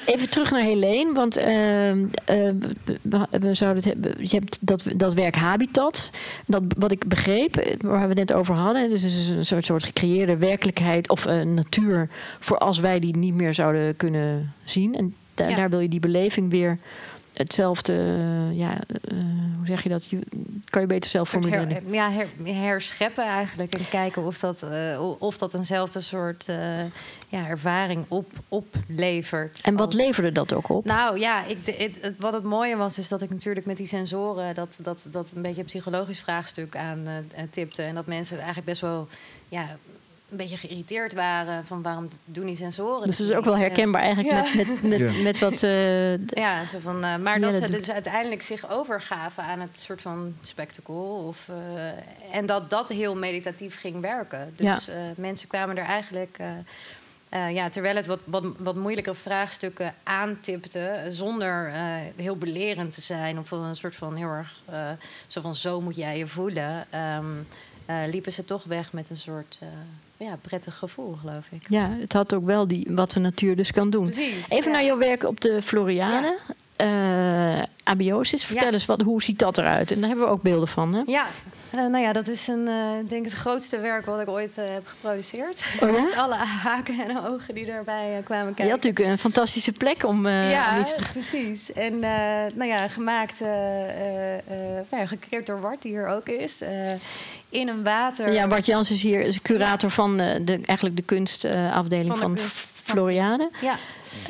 [0.05, 2.35] Even terug naar Helene, want ehm, eh,
[3.01, 4.23] we, we zouden het hebben.
[4.29, 6.09] Je hebt dat, dat werk Habitat.
[6.45, 8.89] Dat, wat ik begreep, waar we het net over hadden.
[8.89, 13.33] Dus is een soort, soort gecreëerde werkelijkheid of een natuur voor als wij die niet
[13.33, 14.95] meer zouden kunnen zien.
[14.95, 15.55] En da- Ja.
[15.55, 16.77] daar wil je die beleving weer
[17.37, 19.17] hetzelfde, eh, ja, eh,
[19.57, 20.09] hoe zeg je dat?
[20.65, 21.69] Kan je beter zelf formuleren.
[21.71, 23.73] her- ja, her- herscheppen eigenlijk.
[23.73, 26.45] En kijken of dat, eh, of dat eenzelfde soort
[27.29, 29.61] ja, ervaring op, oplevert.
[29.63, 30.85] En wat als- leverde dat ook op?
[30.85, 33.87] Nou ja, ik, het, het- wat het mooie was, is dat ik natuurlijk met die
[33.87, 37.07] sensoren dat, dat, dat een beetje een psychologisch vraagstuk aan
[37.51, 37.81] tipte.
[37.81, 39.07] En dat mensen eigenlijk best wel
[39.49, 39.77] ja,
[40.29, 43.05] een beetje geïrriteerd waren van waarom doen die sensoren.
[43.05, 43.63] dus dat is ook wel niet?
[43.63, 44.55] herkenbaar eigenlijk Ja.
[44.55, 45.21] met, met, met, Ja.
[45.21, 45.63] met wat...
[45.63, 49.43] eh, Ja, zo van, eh, maar Ja, dat dat ze doet- dus uiteindelijk zich overgaven
[49.43, 50.95] aan het soort van spectacle.
[51.27, 54.53] Of, eh, en dat dat heel meditatief ging werken.
[54.55, 56.37] Dus eh, mensen kwamen er eigenlijk.
[56.39, 56.47] eh,
[57.29, 61.81] eh, ja, terwijl het wat, wat, wat moeilijkere vraagstukken aantipte, zonder eh,
[62.15, 64.89] heel belerend te zijn of een soort van heel erg eh,
[65.27, 67.25] zo van zo moet jij je voelen, ehm,
[67.85, 69.67] eh, liepen ze toch weg met een soort eh,
[70.17, 71.65] ja, prettig gevoel, geloof ik.
[71.69, 74.03] ja, het had ook wel die, wat de natuur dus kan doen.
[74.05, 74.49] Precies.
[74.49, 74.77] Even ja.
[74.77, 76.37] naar jouw werk op de Floriade.
[76.75, 78.73] Eh, abiosis, vertel Ja.
[78.73, 79.91] eens, wat, hoe ziet dat eruit?
[79.91, 81.01] En daar hebben we ook beelden van, hè?
[81.05, 81.27] Ja,
[81.69, 82.67] eh, nou ja, dat is een,
[82.99, 85.63] ik denk het grootste werk wat ik ooit heb geproduceerd.
[85.81, 86.01] Oh ja?
[86.01, 88.73] Met alle haken en ogen die daarbij kwamen Je kijken.
[88.73, 91.01] had natuurlijk een fantastische plek om, ja, iets te...
[91.11, 91.73] precies.
[91.73, 91.99] En
[92.53, 94.41] nou ja, gemaakt, nou
[94.91, 96.61] ja, gecreëerd door Wart, die hier ook is.
[97.55, 98.33] In een water.
[98.33, 102.21] Ja, Bart Jans is hier is curator van eh, de, eigenlijk de kunstafdeling Van de
[102.21, 103.49] van, kunst- Floriade.
[103.61, 103.75] Ja.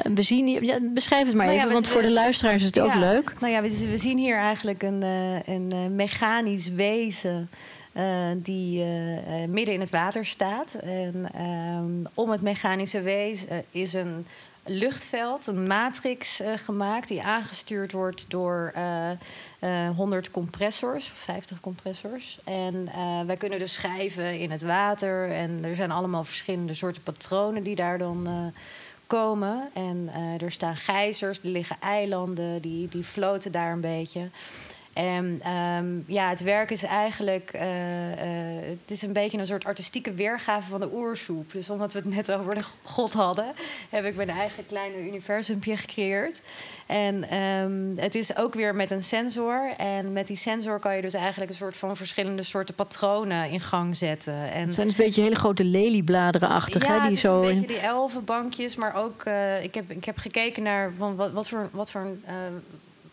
[0.03, 2.11] Eh, we zien hier, ja, beschrijf het maar Nou ja, even, we- want voor de
[2.11, 3.33] luisteraars is het ook leuk.
[3.39, 7.49] Nou ja, we, we zien hier eigenlijk een, eh, een mechanisch wezen.
[8.35, 8.83] die
[9.47, 10.73] midden in het water staat.
[10.73, 14.25] En ehm, om het mechanische wezen is een
[14.65, 18.73] luchtveld, een matrix gemaakt, die aangestuurd wordt door
[19.65, 22.39] eh, eh, 100 compressors, 50 compressors.
[22.43, 25.31] En eh, wij kunnen dus schrijven in het water.
[25.31, 28.61] En er zijn allemaal verschillende soorten patronen die daar dan eh,
[29.07, 29.69] komen.
[29.73, 34.29] En er staan gijzers, er liggen eilanden, die, die floten daar een beetje.
[34.95, 39.65] En ehm, ja, het werk is eigenlijk, eh, eh, het is een beetje een soort
[39.65, 41.51] artistieke weergave van de oersoep.
[41.51, 43.45] Dus omdat we het net over de God hadden,
[43.89, 46.41] heb ik mijn eigen kleine universumpje gecreëerd.
[46.85, 49.73] En ehm, het is ook weer met een sensor.
[49.77, 53.61] En met die sensor kan je dus eigenlijk een soort van verschillende soorten patronen in
[53.61, 54.51] gang zetten.
[54.51, 57.07] En Het zijn dus een beetje hele grote leliebladeren-achtig, ja, hè?
[57.07, 60.91] Die zo een beetje die elfenbankjes, maar ook eh, ik, heb, ik heb gekeken naar
[60.97, 62.33] van wat, wat voor wat voor eh,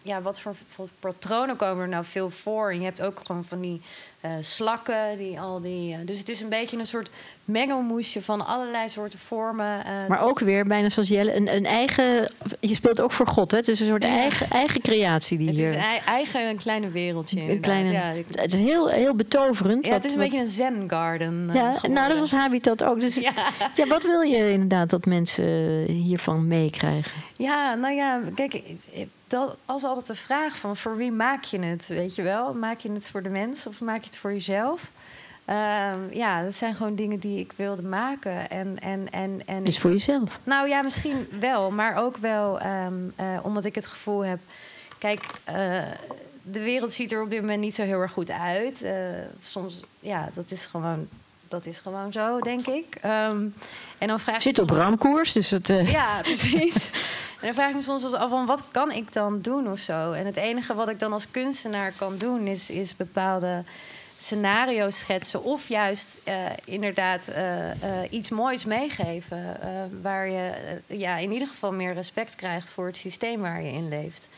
[0.02, 0.56] ja, wat voor,
[1.00, 2.70] patronen komen er nou veel voor.
[2.70, 3.80] En je hebt ook gewoon van die
[4.20, 5.94] eh, slakken, die al die.
[5.94, 7.10] eh, dus het is een beetje een soort
[7.44, 9.84] mengelmoesje van allerlei soorten vormen.
[9.84, 12.30] eh, Maar tot- ook weer, bijna zoals Jelle, een, een eigen...
[12.60, 13.56] Je speelt ook voor God, hè?
[13.56, 14.08] Het is een soort Ja.
[14.08, 15.72] eigen, eigen creatie die Het is hier...
[15.72, 17.50] een ei- eigen een kleine wereldje.
[17.50, 19.86] Een kleine, Ja, ik- het is heel, heel betoverend.
[19.86, 21.44] ja, het wat- is een wat- beetje een zen garden.
[21.48, 23.00] eh, Ja, nou, dat was Habitat ook.
[23.00, 23.32] Dus ja.
[23.76, 23.86] Ja.
[23.86, 25.44] wat wil je inderdaad dat mensen
[25.84, 27.12] hiervan meekrijgen?
[27.36, 28.62] Ja, nou ja, kijk,
[29.28, 32.54] dat was altijd de vraag van voor wie maak je het, weet je wel?
[32.54, 34.90] Maak je het voor de mens of maak je het voor jezelf?
[35.44, 38.50] Ehm, ja, dat zijn gewoon dingen die ik wilde maken.
[38.50, 40.38] En, en, en, en Dus voor jezelf.
[40.44, 44.38] nou ja, misschien wel, maar ook wel ehm, eh, omdat ik het gevoel heb.
[44.98, 45.82] Kijk, eh,
[46.42, 48.82] de wereld ziet er op dit moment niet zo heel erg goed uit.
[48.82, 48.94] Eh,
[49.42, 51.08] soms, ja, dat is gewoon,
[51.48, 52.96] dat is gewoon zo, denk ik.
[53.00, 53.46] Ehm,
[53.98, 55.66] en dan vraag ik Zit op ramkoers, dus het...
[55.84, 56.90] ja, precies.
[57.40, 60.12] En dan vraag ik me soms af van wat kan ik dan doen of zo.
[60.12, 63.64] En het enige wat ik dan als kunstenaar kan doen is, is bepaalde
[64.22, 67.76] scenario's schetsen of juist eh, inderdaad eh, eh,
[68.10, 69.56] iets moois meegeven
[70.02, 70.52] waar je
[70.86, 74.28] ja, in ieder geval meer respect krijgt voor het systeem waar je in leeft.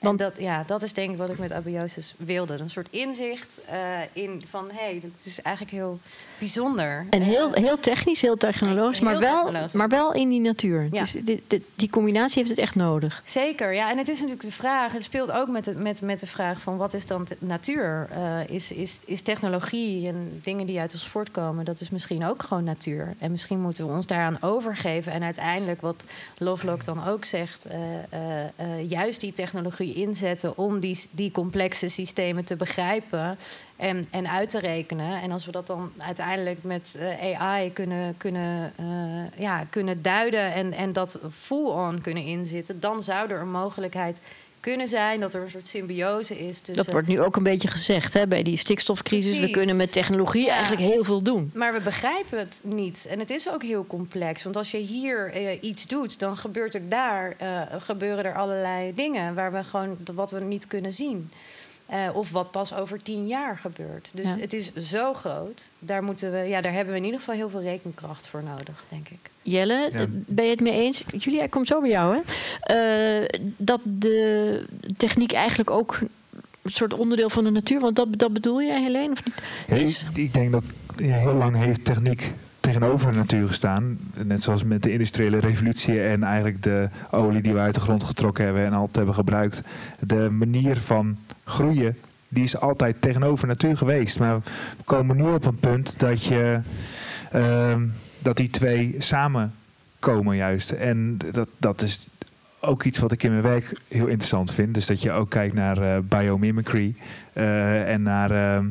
[0.00, 2.58] Want- dat, ja, dat is denk ik wat ik met abiosis wilde.
[2.60, 3.78] Een soort inzicht eh,
[4.12, 5.98] in van hé, hey, dat is eigenlijk heel
[6.38, 7.06] bijzonder.
[7.10, 9.72] En heel, Eh, heel technisch, heel technologisch, Heel maar, wel, technologisch.
[9.72, 10.88] maar wel in die natuur.
[10.90, 11.00] Ja.
[11.00, 13.22] Dus dit- die combinatie heeft het echt nodig.
[13.24, 13.90] Zeker, ja.
[13.90, 16.60] En het is natuurlijk de vraag, het speelt ook met de, met, met de vraag
[16.60, 18.08] van wat is dan natuur?
[18.12, 22.42] Eh, is, is, is technologie en dingen die uit ons voortkomen, dat is misschien ook
[22.42, 23.14] gewoon natuur.
[23.18, 25.12] En misschien moeten we ons daaraan overgeven.
[25.12, 26.04] En uiteindelijk, wat
[26.38, 27.78] Lovelock dan ook zegt, eh,
[28.10, 33.38] eh, eh, juist die technologie inzetten om die, die complexe systemen te begrijpen.
[33.76, 35.22] En, en uit te rekenen.
[35.22, 40.52] En als we dat dan uiteindelijk met eh, AI kunnen, kunnen, eh, ja, kunnen duiden
[40.52, 44.16] en, en dat full-on kunnen inzetten, dan zou er een mogelijkheid
[44.60, 46.84] kunnen zijn dat er een soort symbiose is tussen.
[46.84, 49.38] Dat wordt nu ook een beetje gezegd hè, bij die stikstofcrisis.
[49.38, 50.52] We kunnen met technologie Ja.
[50.52, 51.50] eigenlijk heel veel doen.
[51.54, 53.06] Maar we begrijpen het niet.
[53.08, 54.42] En het is ook heel complex.
[54.42, 58.94] Want als je hier eh, iets doet, dan gebeurt er daar, eh, gebeuren er allerlei
[58.94, 61.30] dingen waar we gewoon wat we niet kunnen zien.
[61.90, 64.10] Eh, of wat pas over tien jaar gebeurt.
[64.14, 64.36] Dus Ja.
[64.40, 65.68] het is zo groot.
[65.78, 68.84] Daar, moeten we, ja, daar hebben we in ieder geval heel veel rekenkracht voor nodig,
[68.88, 69.30] denk ik.
[69.42, 69.98] Jelle, Ja.
[69.98, 71.04] eh, ben je het mee eens?
[71.18, 72.14] Julia, ik kom zo bij jou.
[72.16, 72.20] Hè?
[73.22, 74.64] Eh, dat de
[74.96, 75.98] techniek eigenlijk ook
[76.62, 77.80] een soort onderdeel van de natuur...
[77.80, 79.34] want dat, dat bedoel jij, Helene, of niet?
[79.68, 80.62] Ja, Is- ik, ik denk dat
[80.96, 83.98] ja, heel lang heeft techniek tegenover de natuur gestaan.
[84.14, 88.04] Net zoals met de industriële revolutie en eigenlijk de olie die we uit de grond
[88.04, 89.60] getrokken hebben en altijd hebben gebruikt.
[90.00, 91.16] De manier van
[91.50, 91.96] groeien,
[92.28, 94.18] die is altijd tegenover natuur geweest.
[94.18, 94.36] Maar
[94.76, 96.60] we komen nu op een punt dat je
[97.30, 97.86] ehm,
[98.18, 100.70] dat die twee samenkomen juist.
[100.70, 102.08] En dat, dat is
[102.60, 104.74] ook iets wat ik in mijn werk heel interessant vind.
[104.74, 106.94] Dus dat je ook kijkt naar eh, biomimicry
[107.32, 108.66] eh, en naar ehm,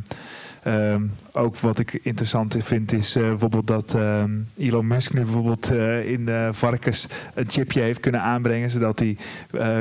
[0.63, 5.71] ehm, ook wat ik interessant vind is eh, bijvoorbeeld dat ehm, Elon Musk nu bijvoorbeeld
[5.71, 9.17] eh, in varkens een chipje heeft kunnen aanbrengen zodat hij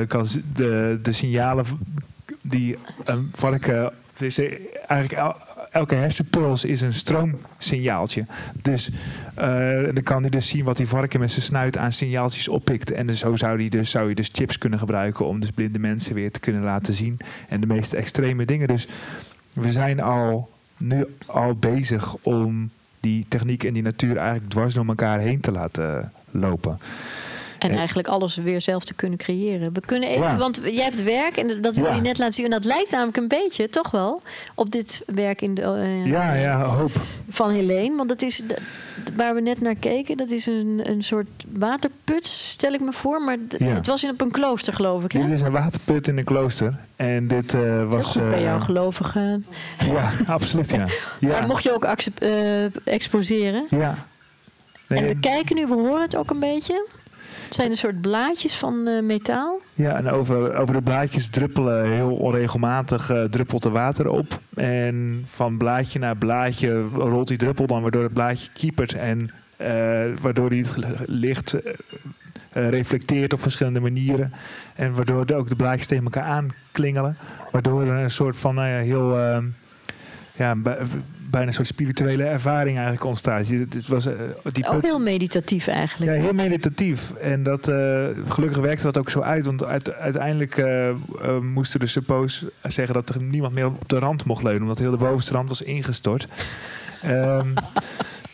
[0.07, 1.65] kan de, de signalen
[2.41, 4.51] die een varken dus eh,
[4.87, 5.35] eigenlijk el-
[5.71, 8.25] elke hersenpuls is een stroomsignaaltje.
[8.61, 8.89] Dus
[9.33, 12.91] eh, dan kan hij dus zien wat die varken met zijn snuit aan signaaltjes oppikt.
[12.91, 15.79] En dus zo zou, die dus, zou je dus chips kunnen gebruiken om dus blinde
[15.79, 17.17] mensen weer te kunnen laten zien.
[17.49, 18.67] En de meest extreme dingen.
[18.67, 18.87] Dus
[19.53, 24.85] we zijn al nu al bezig om die techniek en die natuur eigenlijk dwars door
[24.85, 26.79] elkaar heen te laten lopen.
[27.59, 27.77] En Eh.
[27.77, 29.73] eigenlijk alles weer zelf te kunnen creëren.
[29.73, 30.37] We kunnen even, Ja.
[30.37, 31.93] want jij hebt werk en dat wil Ja.
[31.95, 32.45] je net laten zien.
[32.45, 34.21] En dat lijkt namelijk een beetje, toch wel,
[34.55, 36.91] op dit werk in de, eh, Ja, ja, hoop.
[37.29, 37.95] van Helene.
[37.95, 38.41] Want dat is
[39.15, 40.17] waar we net naar keken.
[40.17, 43.21] Dat is een, een soort waterput, stel ik me voor.
[43.21, 43.65] Maar Ja.
[43.65, 45.11] het was in, op een klooster, geloof ik.
[45.11, 45.21] Hè?
[45.21, 46.73] Dit is een waterput in een klooster.
[46.95, 48.11] En dit eh, Heel was.
[48.11, 49.41] goed bij eh, jou, gelovige.
[49.85, 50.69] Ja, absoluut.
[50.69, 50.87] Ja.
[51.19, 53.65] Maar mocht je ook eh, exposeren?
[53.69, 54.07] ja.
[54.87, 56.87] Nee, En we kijken nu, we horen het ook een beetje.
[57.49, 59.61] Het zijn een soort blaadjes van eh, metaal.
[59.73, 64.39] Ja, en over, over de blaadjes druppelen heel onregelmatig eh, druppelt er water op.
[64.55, 68.93] En van blaadje naar blaadje rolt die druppel dan waardoor het blaadje kiepert.
[68.93, 69.69] En eh,
[70.21, 71.55] waardoor die het licht
[72.51, 74.33] reflecteert op verschillende manieren.
[74.75, 77.17] En waardoor ook de blaadjes tegen elkaar aanklingelen.
[77.51, 79.17] Waardoor er een soort van nou ja, heel...
[80.33, 80.55] ja,
[81.29, 83.47] bijna een soort spirituele ervaring eigenlijk ontstaat.
[83.47, 84.13] Je- Het was, eh,
[84.51, 86.11] die Ook heel meditatief eigenlijk.
[86.11, 87.11] ja, heel meditatief.
[87.21, 89.45] En dat, eh, gelukkig werkte dat ook zo uit.
[89.45, 90.89] Want uit- uiteindelijk eh,
[91.41, 94.61] moesten de suppose zeggen dat er niemand meer op de rand mocht leunen.
[94.61, 96.27] Omdat heel de bovenste rand was ingestort.
[97.01, 97.47] Ehm,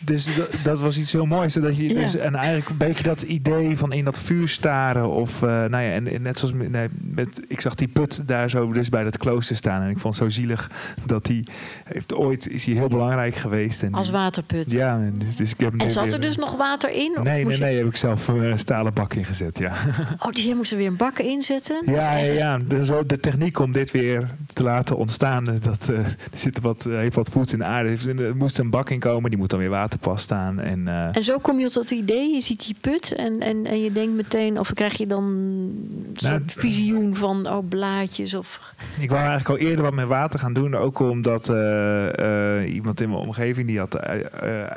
[0.06, 1.54] dus dat, dat was iets heel moois.
[1.54, 1.94] Dat je Ja.
[1.94, 5.10] dus, en eigenlijk een beetje dat idee van in dat vuur staren.
[5.10, 8.28] Of, eh, nou ja, en, en net zoals met, nee, met, ik zag die put
[8.28, 9.82] daar zo dus bij dat klooster staan.
[9.82, 10.70] En ik vond het zo zielig
[11.06, 11.46] dat hij
[11.84, 13.84] heeft ooit is hij heel belangrijk geweest.
[13.84, 14.72] En, Als waterput.
[14.72, 17.16] Ja, en dus ik heb En zat weer- er dus nog water in?
[17.18, 19.74] Of Nee, nee, je- nee, heb ik zelf eh, een stalen bak ingezet, ja.
[20.26, 21.82] Oh, dus jij moest er weer een bak in zetten?
[21.86, 22.58] Ja, ja, ja.
[22.58, 26.84] De, zo, de techniek om dit weer te laten ontstaan, eh, dat, er zit wat,
[26.84, 27.90] heeft wat voet in de aarde.
[27.90, 30.60] Dus Er moest een bak in komen, die moet dan weer waterpas staan.
[30.60, 33.66] En, eh, En zo kom je tot het idee, je ziet die put en, en,
[33.66, 38.34] en je denkt meteen, of krijg je dan een Nou, soort visioen van oh, blaadjes
[38.34, 38.74] of...
[39.00, 43.02] ik wou eigenlijk al eerder wat met water gaan doen, ook omdat eh, eh, iemand
[43.02, 44.00] in mijn omgeving die had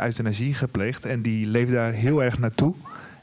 [0.00, 2.74] euthanasie gepleegd en die leefde daar heel erg naartoe.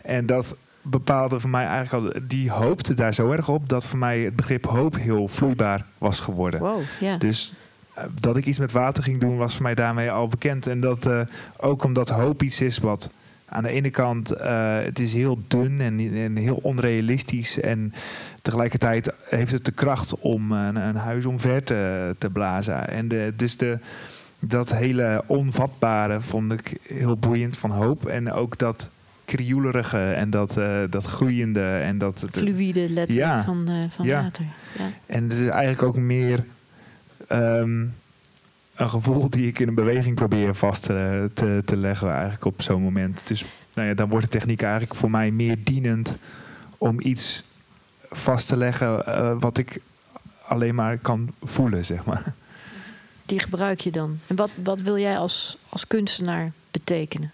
[0.02, 4.00] En dat bepaalde voor mij eigenlijk al, die hoopte daar zo erg op dat voor
[4.00, 6.60] mij het begrip hoop heel vloeibaar was geworden.
[6.60, 7.18] Wow, ja.
[7.18, 7.54] Dus
[8.20, 10.68] dat ik iets met water ging doen, was voor mij daarmee al bekend.
[10.68, 11.20] En dat eh,
[11.58, 13.10] ook omdat hoop iets is wat
[13.46, 17.60] aan de ene kant, eh, het is heel dun en, en heel onrealistisch.
[17.60, 17.94] En
[18.42, 22.90] tegelijkertijd heeft het de kracht om een, een huis omver te, te blazen.
[22.90, 23.80] En de, dus de,
[24.40, 28.06] dat hele onvatbare vond ik heel boeiend van hoop.
[28.06, 28.90] En ook dat
[29.26, 32.28] krioelerige en dat, eh, dat groeiende en dat...
[32.32, 33.44] Fluïde letterlijk Ja.
[33.44, 34.22] van, eh, van Ja.
[34.22, 34.46] water.
[34.78, 34.86] Ja.
[35.06, 36.44] En het is eigenlijk ook meer
[37.28, 37.86] ehm,
[38.76, 42.82] een gevoel die ik in een beweging probeer vast te, te, leggen eigenlijk op zo'n
[42.82, 43.22] moment.
[43.26, 46.16] Dus nou ja, dan wordt de techniek eigenlijk voor mij meer dienend
[46.78, 47.44] om iets
[48.10, 49.82] vast te leggen eh, wat ik
[50.46, 52.34] alleen maar kan voelen, zeg maar.
[53.26, 54.20] Die gebruik je dan.
[54.28, 57.32] En wat, wat wil jij als, als kunstenaar betekenen?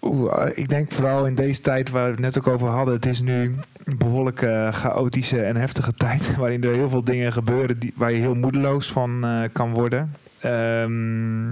[0.00, 2.94] Eh, ik denk vooral in deze tijd waar we het net ook over hadden.
[2.94, 6.36] Het is nu een behoorlijk eh, chaotische en heftige tijd.
[6.36, 10.14] Waarin er heel veel dingen gebeuren die, waar je heel moedeloos van eh, kan worden.
[10.38, 11.48] Ehm,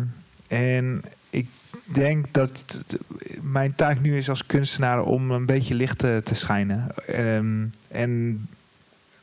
[0.49, 1.49] en ik
[1.85, 2.85] denk dat
[3.41, 6.89] mijn taak nu is als kunstenaar om een beetje licht te, te schijnen.
[7.07, 8.41] Ehm, en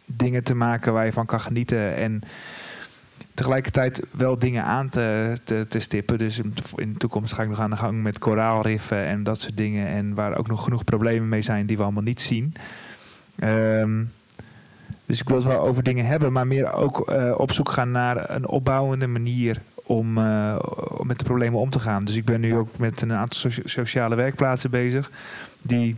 [0.06, 1.96] dingen te maken waar je van kan genieten.
[1.96, 2.22] En
[3.34, 5.34] tegelijkertijd wel dingen aan te,
[5.67, 6.17] te, stippen.
[6.17, 6.39] Dus
[6.76, 9.88] in de toekomst ga ik nog aan de gang met koraalriffen en dat soort dingen.
[9.88, 12.54] En waar ook nog genoeg problemen mee zijn die we allemaal niet zien.
[13.39, 14.04] Ehm,
[15.06, 17.91] Dus ik wil het wel over dingen hebben, maar meer ook eh, op zoek gaan
[17.91, 20.56] naar een opbouwende manier om, uh,
[20.98, 22.06] om met de problemen om te gaan.
[22.06, 25.12] Dus ik ben nu ook met een aantal socia- sociale werkplaatsen bezig
[25.62, 25.96] die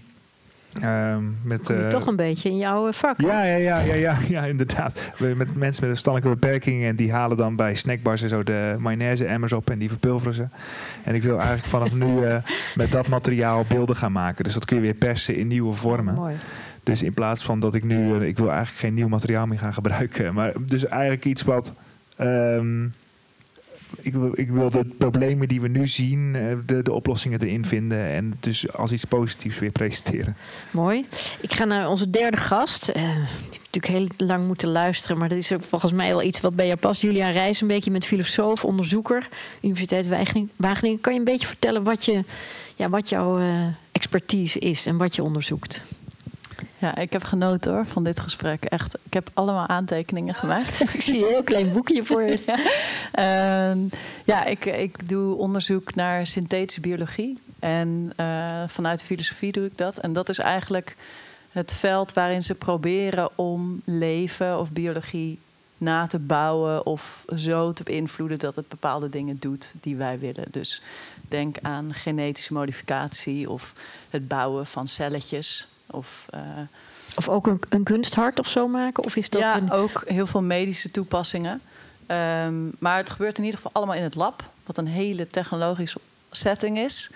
[1.41, 3.21] met Kom je eh, toch een beetje in jouw eh, vak.
[3.21, 5.11] ja, ja, ja, ja, ja, ja, inderdaad.
[5.19, 8.75] Met mensen met een verstandelijke beperking en die halen dan bij snackbars en zo de
[8.79, 10.47] mayonaise emmers op en die verpulveren ze.
[11.03, 12.37] En ik wil eigenlijk vanaf nu eh,
[12.75, 14.43] met dat materiaal beelden gaan maken.
[14.43, 16.13] Dus dat kun je weer persen in nieuwe vormen.
[16.13, 16.35] Mooi.
[16.83, 19.73] Dus in plaats van dat ik nu, ik wil eigenlijk geen nieuw materiaal meer gaan
[19.73, 20.33] gebruiken.
[20.33, 21.73] Maar dus eigenlijk iets wat.
[22.15, 22.87] ehm,
[24.01, 27.65] ik, wil, ik wil de problemen die we nu zien, eh, de, de oplossingen erin
[27.65, 28.05] vinden.
[28.05, 30.35] En dus als iets positiefs weer presenteren.
[30.71, 31.05] Mooi.
[31.41, 32.87] Ik ga naar onze derde gast.
[32.87, 33.03] Eh,
[33.49, 36.65] die natuurlijk heel lang moeten luisteren, maar dat is volgens mij wel iets wat bij
[36.65, 37.01] jou past.
[37.01, 39.27] Julian Reis, een beetje met filosoof, onderzoeker,
[39.61, 40.51] Universiteit Wageningen.
[40.55, 41.01] Wageningen.
[41.01, 42.23] Kan je een beetje vertellen wat, je,
[42.75, 45.81] ja, wat jouw eh, expertise is en wat je onderzoekt?
[46.77, 48.63] Ja, ik heb genoten hoor van dit gesprek.
[48.63, 50.79] Echt, ik heb allemaal aantekeningen gemaakt.
[50.93, 52.39] Ik zie een heel klein boekje voor je.
[53.11, 53.79] Ehm,
[54.25, 57.37] ja, ik, ik doe onderzoek naar synthetische biologie.
[57.59, 59.97] En eh, vanuit de filosofie doe ik dat.
[59.97, 60.95] En dat is eigenlijk
[61.51, 65.39] het veld waarin ze proberen om leven of biologie
[65.77, 70.45] na te bouwen of zo te beïnvloeden dat het bepaalde dingen doet die wij willen.
[70.51, 70.81] Dus
[71.21, 73.73] denk aan genetische modificatie of
[74.09, 75.67] het bouwen van celletjes.
[75.87, 76.39] Of, eh,
[77.15, 79.03] Of ook een, een kunsthart of zo maken?
[79.03, 79.71] Of is dat ja, een...
[79.71, 81.61] ook heel veel medische toepassingen.
[82.05, 85.99] Ehm, maar het gebeurt in ieder geval allemaal in het lab, wat een hele technologische
[86.31, 87.11] setting is.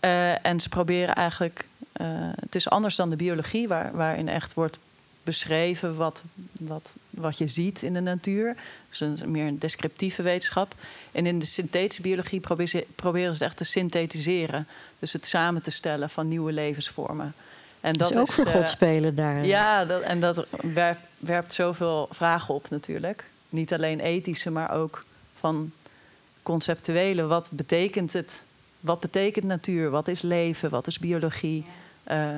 [0.00, 2.06] Eh, en ze proberen eigenlijk, eh,
[2.40, 4.78] het is anders dan de biologie, waar, waarin echt wordt
[5.22, 6.22] beschreven wat,
[6.60, 8.56] wat, wat je ziet in de natuur.
[8.88, 10.74] Dus een, meer een descriptieve wetenschap.
[11.12, 14.66] En in de synthetische biologie proberen ze, proberen ze het echt te synthetiseren.
[14.98, 17.34] Dus het samen te stellen van nieuwe levensvormen.
[17.84, 19.46] En dat is ook is, voor eh, God spelen daar.
[19.46, 23.24] ja, dat, en dat werpt, werpt zoveel vragen op natuurlijk.
[23.48, 25.72] Niet alleen ethische, maar ook van
[26.42, 27.22] conceptuele.
[27.22, 28.42] Wat betekent het?
[28.80, 29.90] Wat betekent natuur?
[29.90, 30.70] Wat is leven?
[30.70, 31.64] Wat is biologie?
[32.04, 32.28] Eh,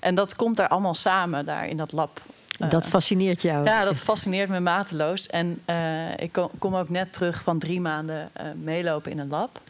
[0.00, 2.20] en dat komt daar allemaal samen daar in dat lab.
[2.58, 3.64] Eh, dat fascineert jou.
[3.64, 5.26] ja, dat fascineert me mateloos.
[5.26, 9.60] En eh, ik kom, ook net terug van drie maanden eh, meelopen in een lab.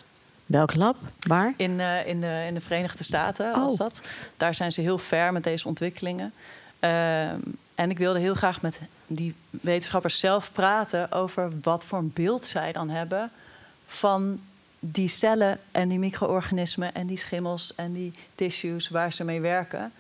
[0.47, 0.97] Welk lab?
[1.27, 1.55] Waar?
[1.57, 3.61] In, eh, in, de, in de Verenigde Staten Oh.
[3.61, 4.03] was dat.
[4.37, 6.33] Daar zijn ze heel ver met deze ontwikkelingen.
[6.79, 7.39] Ehm,
[7.75, 12.45] en ik wilde heel graag met die wetenschappers zelf praten over wat voor een beeld
[12.45, 13.31] zij dan hebben
[13.87, 14.41] van
[14.79, 19.93] die cellen en die micro-organismen en die schimmels en die tissues waar ze mee werken.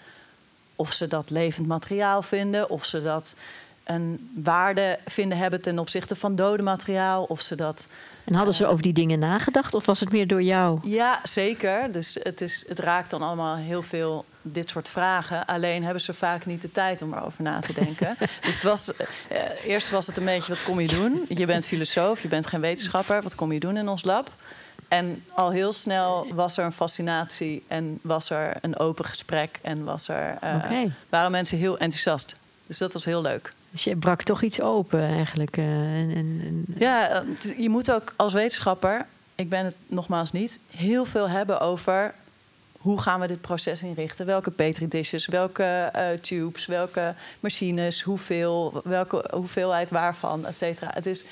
[0.76, 3.36] Of ze dat levend materiaal vinden, of ze dat
[3.84, 7.86] een waarde vinden hebben ten opzichte van dode materiaal, of ze dat
[8.26, 9.74] En hadden ze over die dingen nagedacht?
[9.74, 10.78] Of was het meer door jou?
[10.82, 11.92] ja, zeker.
[11.92, 15.46] Dus het, is, het raakt dan allemaal heel veel dit soort vragen.
[15.46, 18.16] Alleen hebben ze vaak niet de tijd om erover na te denken.
[18.44, 18.92] dus het was,
[19.28, 21.24] eh, eerst was het een beetje, wat kom je doen?
[21.28, 23.22] Je bent filosoof, je bent geen wetenschapper.
[23.22, 24.32] Wat kom je doen in ons lab?
[24.88, 29.58] En al heel snel was er een fascinatie en was er een open gesprek...
[29.62, 32.36] en was er, eh, waren mensen heel enthousiast.
[32.66, 33.52] Dus dat was heel leuk.
[33.76, 35.56] Dus je brak toch iets open eigenlijk.
[35.56, 37.24] eh, en, en, Ja,
[37.56, 42.14] je moet ook als wetenschapper, ik ben het nogmaals niet, heel veel hebben over
[42.78, 44.26] hoe gaan we dit proces inrichten?
[44.26, 50.90] Welke petri dishes, welke eh, tubes, welke machines, hoeveel, welke hoeveelheid waarvan, et cetera.
[50.94, 51.24] Het is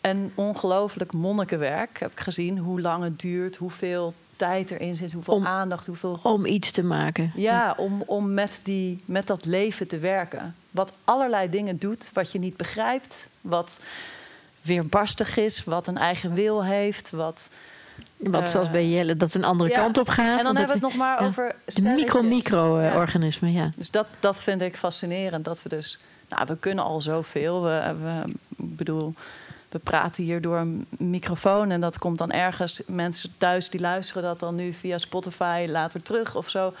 [0.00, 2.58] een ongelooflijk monnikenwerk, heb ik gezien.
[2.58, 6.82] Hoe lang het duurt, hoeveel tijd erin zit, hoeveel Om- aandacht, hoeveel om iets te
[6.84, 7.32] maken.
[7.34, 10.54] ja, om, om met, die, met dat leven te werken.
[10.70, 13.80] Wat allerlei dingen doet, wat je niet begrijpt, wat
[14.62, 17.10] weerbarstig is, wat een eigen wil heeft.
[17.10, 17.48] Wat,
[18.16, 19.76] Wat Eh, zoals bij Jelle, dat een andere ja.
[19.80, 20.38] kant op gaat.
[20.38, 21.26] en dan hebben we het nog maar ja.
[21.26, 21.82] over De.
[21.82, 21.92] Ja.
[21.94, 23.70] micro-micro-organismen, ja.
[23.76, 25.44] Dus dat, dat vind ik fascinerend.
[25.44, 27.62] Dat we dus, nou, we kunnen al zoveel.
[27.62, 28.22] We, we,
[28.56, 29.12] ik bedoel,
[29.68, 32.80] we praten hier door een microfoon en dat komt dan ergens.
[32.86, 36.72] Mensen thuis die luisteren dat dan nu via Spotify later terug of zo.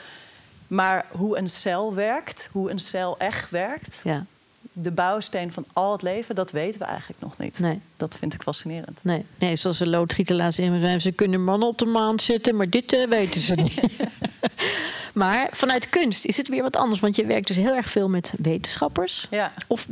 [0.66, 4.26] Maar hoe een cel werkt, hoe een cel echt werkt, ja.
[4.72, 7.58] de bouwsteen van al het leven, dat weten we eigenlijk nog niet.
[7.58, 8.98] Nee, Dat vind ik fascinerend.
[9.02, 12.56] nee, nee, zoals de loodgieter laatst in zei, ze kunnen mannen op de maan zetten,
[12.56, 13.80] maar dit eh, weten ze niet.
[15.14, 18.08] maar vanuit kunst is het weer wat anders, want je werkt dus heel erg veel
[18.08, 19.26] met wetenschappers.
[19.30, 19.52] Ja.
[19.66, 19.86] Of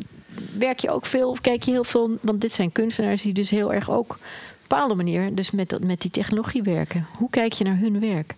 [0.58, 3.72] werk je ook veel, kijk je heel veel, want dit zijn kunstenaars die dus heel
[3.72, 7.06] erg ook op een bepaalde manier dus met, met die technologie werken.
[7.16, 8.34] Hoe kijk je naar hun werk?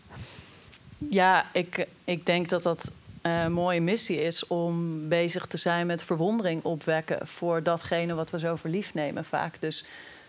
[0.98, 5.86] Ja, ik, ik denk dat dat eh, een mooie missie is om bezig te zijn
[5.86, 9.56] met verwondering opwekken voor datgene wat we zo voor lief nemen vaak.
[9.60, 9.84] Dus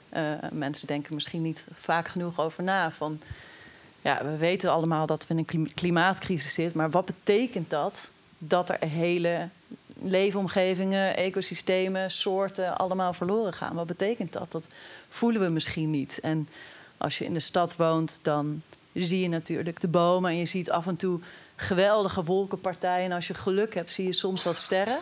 [0.09, 2.91] eh, mensen denken misschien niet vaak genoeg over na.
[2.91, 3.22] Van,
[4.01, 8.11] ja, we weten allemaal dat we in een klim- klimaatcrisis zitten, maar wat betekent dat?
[8.38, 9.49] Dat er hele
[10.02, 13.76] leefomgevingen, ecosystemen, soorten allemaal verloren gaan.
[13.76, 14.52] Wat betekent dat?
[14.52, 14.68] Dat
[15.10, 16.20] voelen we misschien niet.
[16.20, 16.50] En
[16.98, 18.62] als je in de stad woont, dan
[18.93, 21.20] zie je natuurlijk de bomen en je ziet af en toe
[21.56, 23.06] geweldige wolkenpartijen.
[23.06, 25.00] En als je geluk hebt, zie je soms wat sterren.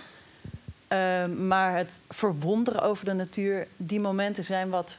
[0.88, 4.98] Ehm, maar het verwonderen over de natuur, die momenten zijn wat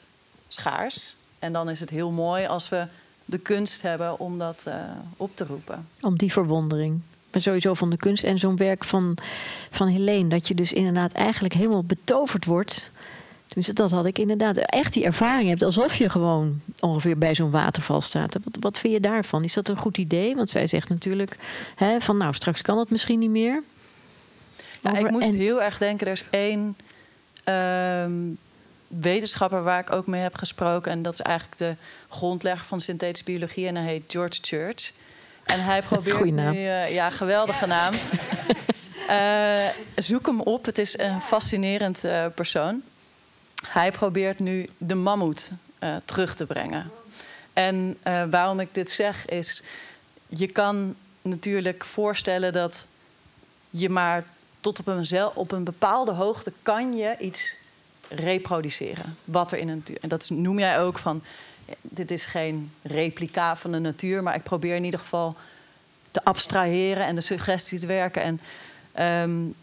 [0.48, 1.16] schaars.
[1.38, 2.86] En dan is het heel mooi als we
[3.24, 4.74] de kunst hebben om dat uh,
[5.16, 5.88] op te roepen.
[6.00, 7.00] Om die verwondering.
[7.36, 9.18] Ben sowieso van de kunst en zo'n werk van,
[9.70, 10.28] van Helene.
[10.28, 12.90] Dat je dus inderdaad eigenlijk helemaal betoverd wordt.
[13.46, 14.56] Tenminste, dat had ik inderdaad.
[14.56, 18.36] Echt die ervaring hebt alsof je gewoon ongeveer bij zo'n waterval staat.
[18.44, 19.44] Wat, wat vind je daarvan?
[19.44, 20.36] Is dat een goed idee?
[20.36, 21.36] Want zij zegt natuurlijk
[21.74, 23.62] hè, van nou, straks kan het misschien niet meer.
[24.80, 26.76] Ja, ik moest heel erg denken, er is één
[27.44, 28.14] ehm,
[28.86, 30.92] wetenschapper waar ik ook mee heb gesproken.
[30.92, 31.74] En dat is eigenlijk de
[32.08, 33.66] grondlegger van synthetische biologie.
[33.66, 34.92] En hij heet George Church.
[35.46, 36.54] En hij probeert Goeie naam.
[36.54, 36.60] nu...
[36.60, 37.94] Uh, ja, geweldige naam.
[39.08, 39.68] Uh,
[40.08, 40.64] zoek hem op.
[40.64, 42.82] Het is een fascinerend uh, persoon.
[43.68, 45.50] Hij probeert nu de mammoet
[46.04, 46.90] terug te brengen.
[47.52, 47.98] En
[48.30, 49.62] waarom ik dit zeg is...
[50.28, 52.86] Je kan natuurlijk voorstellen dat
[53.70, 54.24] je maar
[54.60, 57.54] tot op een, op een bepaalde hoogte kan je iets
[58.08, 59.16] reproduceren.
[59.24, 59.98] Wat er in natuur.
[60.00, 61.22] En dat noem jij ook van.
[61.80, 65.36] Dit is geen replica van de natuur, maar ik probeer in ieder geval
[66.10, 68.22] te abstraheren en de suggestie te werken.
[68.22, 68.40] En,
[69.22, 69.54] um,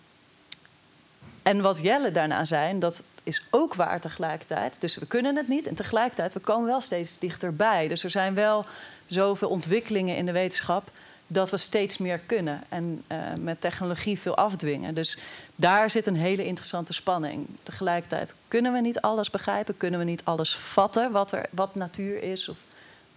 [1.43, 4.75] en wat Jelle daarna zei, dat is ook waar tegelijkertijd.
[4.79, 7.87] Dus we kunnen het niet en tegelijkertijd, we komen wel steeds dichterbij.
[7.87, 8.65] Dus er zijn wel
[9.07, 10.91] zoveel ontwikkelingen in de wetenschap
[11.33, 14.95] dat we steeds meer kunnen en uh, met technologie veel afdwingen.
[14.95, 15.17] Dus
[15.55, 17.47] daar zit een hele interessante spanning.
[17.63, 22.23] Tegelijkertijd kunnen we niet alles begrijpen, kunnen we niet alles vatten wat, er, wat natuur
[22.23, 22.57] is of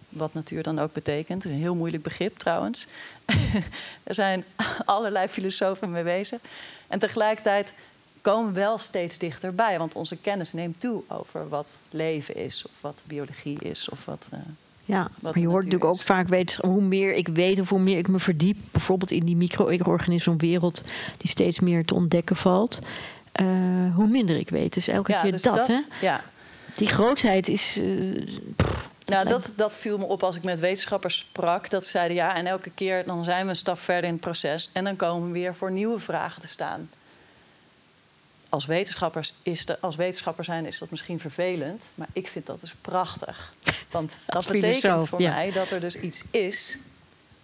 [0.09, 1.45] wat natuur dan ook betekent.
[1.45, 2.87] een heel moeilijk begrip trouwens.
[4.03, 4.45] er zijn
[4.85, 6.41] allerlei filosofen mee bezig.
[6.87, 7.73] En tegelijkertijd
[8.21, 12.71] komen we wel steeds dichterbij, want onze kennis neemt toe over wat leven is of
[12.81, 14.29] wat biologie is of wat.
[14.33, 14.39] Uh,
[14.87, 17.97] ja, maar je hoort natuurlijk ook vaak weten, hoe meer ik weet of hoe meer
[17.97, 20.81] ik me verdiep, bijvoorbeeld in die micro-organisme-wereld
[21.17, 22.79] die steeds meer te ontdekken valt,
[23.41, 24.73] uh, hoe minder ik weet.
[24.73, 25.79] Dus elke ja, keer dus dat, dat, hè?
[26.01, 26.23] Ja.
[26.75, 27.77] Die grootheid is.
[27.81, 31.69] Uh, pff, nou, dat, dat viel me op als ik met wetenschappers sprak.
[31.69, 34.21] Dat ze zeiden ja, en elke keer dan zijn we een stap verder in het
[34.21, 34.69] proces.
[34.73, 36.89] En dan komen we weer voor nieuwe vragen te staan.
[38.49, 41.89] Als, wetenschappers is de, als wetenschapper zijn is dat misschien vervelend.
[41.95, 43.53] Maar ik vind dat dus prachtig.
[43.91, 45.29] Want dat betekent filosoof, voor ja.
[45.29, 46.77] mij dat er dus iets is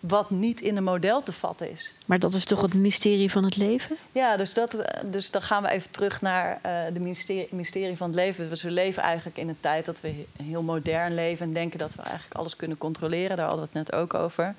[0.08, 1.94] wat niet in een model te vatten is.
[2.06, 3.98] Maar dat is toch het mysterie van het leven?
[4.12, 8.08] Ja, dus, dat, dus dan gaan we even terug naar uh, de mysterie, mysterie van
[8.08, 8.50] het leven.
[8.50, 11.96] Dus we leven eigenlijk in een tijd dat we heel modern leven en denken dat
[11.96, 13.38] we eigenlijk alles kunnen controleren.
[13.38, 14.56] Daar hadden we het net ook over.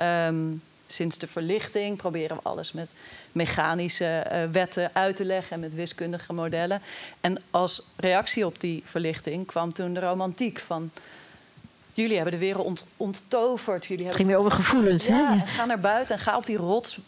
[0.00, 2.88] Um, sinds de verlichting proberen we alles met
[3.32, 6.82] mechanische uh, wetten uit te leggen en met wiskundige modellen.
[7.20, 10.90] En als reactie op die verlichting kwam toen de romantiek van.
[11.94, 13.86] Jullie hebben de wereld ont onttoverd.
[13.86, 15.40] Jullie het ging weer over gevoelens, ja, hè?
[15.40, 16.98] En ga naar buiten en ga op die rots,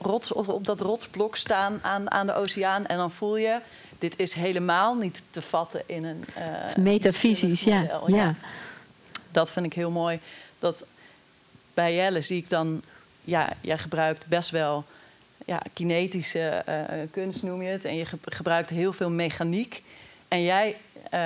[0.00, 2.86] rots of op dat rotsblok staan aan, aan de oceaan.
[2.86, 3.60] En dan voel je,
[3.98, 6.24] dit is helemaal niet te vatten in een.
[6.38, 8.34] Uh, Metafysisch, ja, ja.
[9.30, 10.20] Dat vind ik heel mooi.
[10.58, 10.84] Dat
[11.74, 12.82] bij Jelle zie ik dan,
[13.20, 14.84] ja, jij gebruikt best wel
[15.44, 17.84] ja, kinetische uh, kunst, noem je het.
[17.84, 19.82] En je ge gebruikt heel veel mechaniek.
[20.28, 21.20] En jij, uh,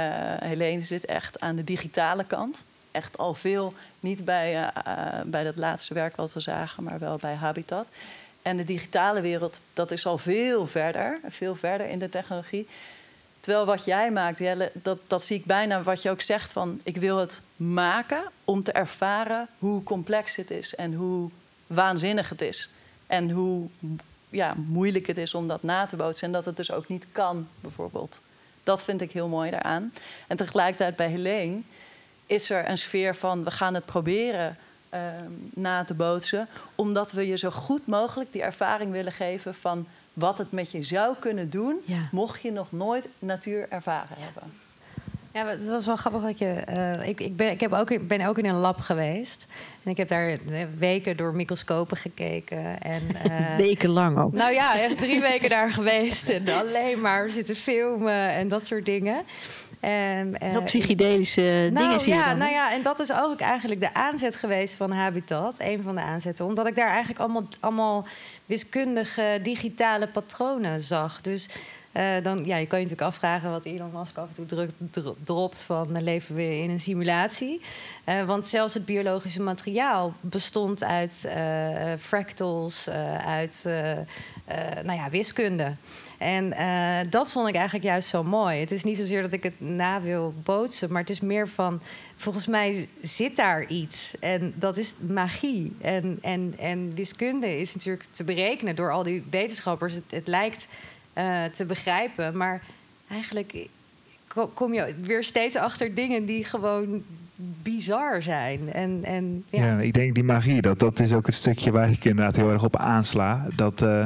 [0.48, 2.64] Helene, zit echt aan de digitale kant.
[2.90, 4.72] Echt al veel, niet bij,
[5.24, 7.88] bij dat laatste werk wat we zagen, maar wel bij Habitat.
[8.42, 12.66] En de digitale wereld, dat is al veel verder, veel verder in de technologie.
[13.40, 14.42] Terwijl wat jij maakt,
[14.72, 16.80] dat, dat zie ik bijna wat je ook zegt van...
[16.82, 21.30] ik wil het maken om te ervaren hoe complex het is en hoe
[21.66, 22.70] waanzinnig het is.
[23.08, 23.66] En hoe
[24.30, 26.26] ja, moeilijk het is om dat na te bootsen.
[26.26, 28.20] En dat het dus ook niet kan, bijvoorbeeld.
[28.62, 29.92] Dat vind ik heel mooi daaraan.
[30.26, 31.60] En tegelijkertijd bij Helene
[32.26, 33.44] is er een sfeer van...
[33.44, 34.56] we gaan het proberen
[34.94, 35.00] uh,
[35.54, 36.48] na te bootsen...
[36.74, 39.54] omdat we je zo goed mogelijk die ervaring willen geven...
[39.54, 41.80] van wat het met je zou kunnen doen...
[41.84, 42.08] Ja.
[42.10, 44.42] mocht je nog nooit natuur ervaren hebben.
[45.32, 46.62] Ja, het was wel grappig dat je.
[46.76, 49.46] Uh, ik ik, ben, ik heb ook, ben ook in een lab geweest.
[49.84, 50.38] En ik heb daar
[50.78, 52.82] weken door microscopen gekeken.
[52.82, 54.32] En, uh, Wekenlang ook.
[54.32, 56.28] Nou ja, echt drie weken daar geweest.
[56.28, 59.24] En alleen maar zitten filmen en dat soort dingen.
[59.80, 63.12] En, uh, Heel psychedelische nou, dingen zie je ja, dan, Nou ja, en dat is
[63.12, 65.54] ook eigenlijk de aanzet geweest van Habitat.
[65.58, 66.44] Een van de aanzetten.
[66.44, 68.06] Omdat ik daar eigenlijk allemaal, allemaal
[68.46, 71.20] wiskundige digitale patronen zag.
[71.20, 71.48] Dus
[71.92, 74.70] eh, dan ja, je kan je natuurlijk afvragen wat Elon Musk af en toe druk,
[74.90, 77.60] dro- dropt van uh, leven we in een simulatie.
[78.06, 81.28] Uh, want zelfs het biologische materiaal bestond uit
[81.98, 82.88] fractals,
[83.24, 83.62] uit
[84.82, 85.72] nou ja, wiskunde.
[86.18, 86.54] En
[87.10, 88.60] dat vond ik eigenlijk juist zo mooi.
[88.60, 91.80] Het is niet zozeer dat ik het na wil bootsen, maar het is meer van
[92.16, 94.18] volgens mij zit daar iets.
[94.18, 95.76] En dat is magie.
[95.80, 99.92] En, en, en wiskunde is natuurlijk te berekenen door al die wetenschappers.
[99.92, 100.66] Het, het lijkt
[101.18, 102.36] uh, te begrijpen.
[102.36, 102.62] Maar
[103.10, 103.68] eigenlijk
[104.54, 107.02] kom je weer steeds achter dingen die gewoon
[107.62, 108.72] bizar zijn.
[108.72, 109.78] En, en, ja.
[109.78, 112.64] ik denk die magie, dat, dat is ook het stukje waar ik inderdaad heel erg
[112.64, 113.46] op aansla.
[113.54, 114.04] Dat, uh,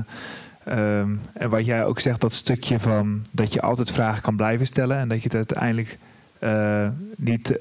[0.69, 4.67] um, en wat jij ook zegt, dat stukje van dat je altijd vragen kan blijven
[4.67, 5.99] stellen en dat je het uiteindelijk
[6.41, 7.59] uh, niet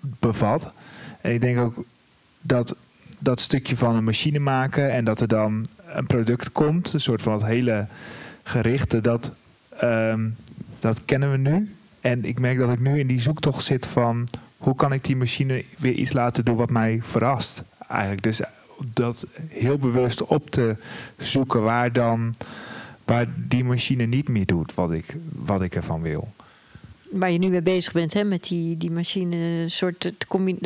[0.00, 0.72] bevat.
[1.20, 1.84] En ik denk ook
[2.40, 2.76] dat
[3.18, 7.22] dat stukje van een machine maken en dat er dan een product komt, een soort
[7.22, 7.86] van het hele
[8.42, 9.32] gerichte, dat,
[9.82, 10.36] um,
[10.78, 11.74] dat kennen we nu.
[12.00, 15.16] En ik merk dat ik nu in die zoektocht zit van hoe kan ik die
[15.16, 17.62] machine weer iets laten doen wat mij verrast.
[17.88, 18.22] Eigenlijk.
[18.22, 18.40] Dus
[18.86, 20.76] dat heel bewust op te
[21.18, 22.34] zoeken waar dan
[23.04, 26.32] waar die machine niet meer doet wat ik, wat ik ervan wil
[27.12, 30.12] waar je nu mee bezig bent, hè, met die, die machine, soort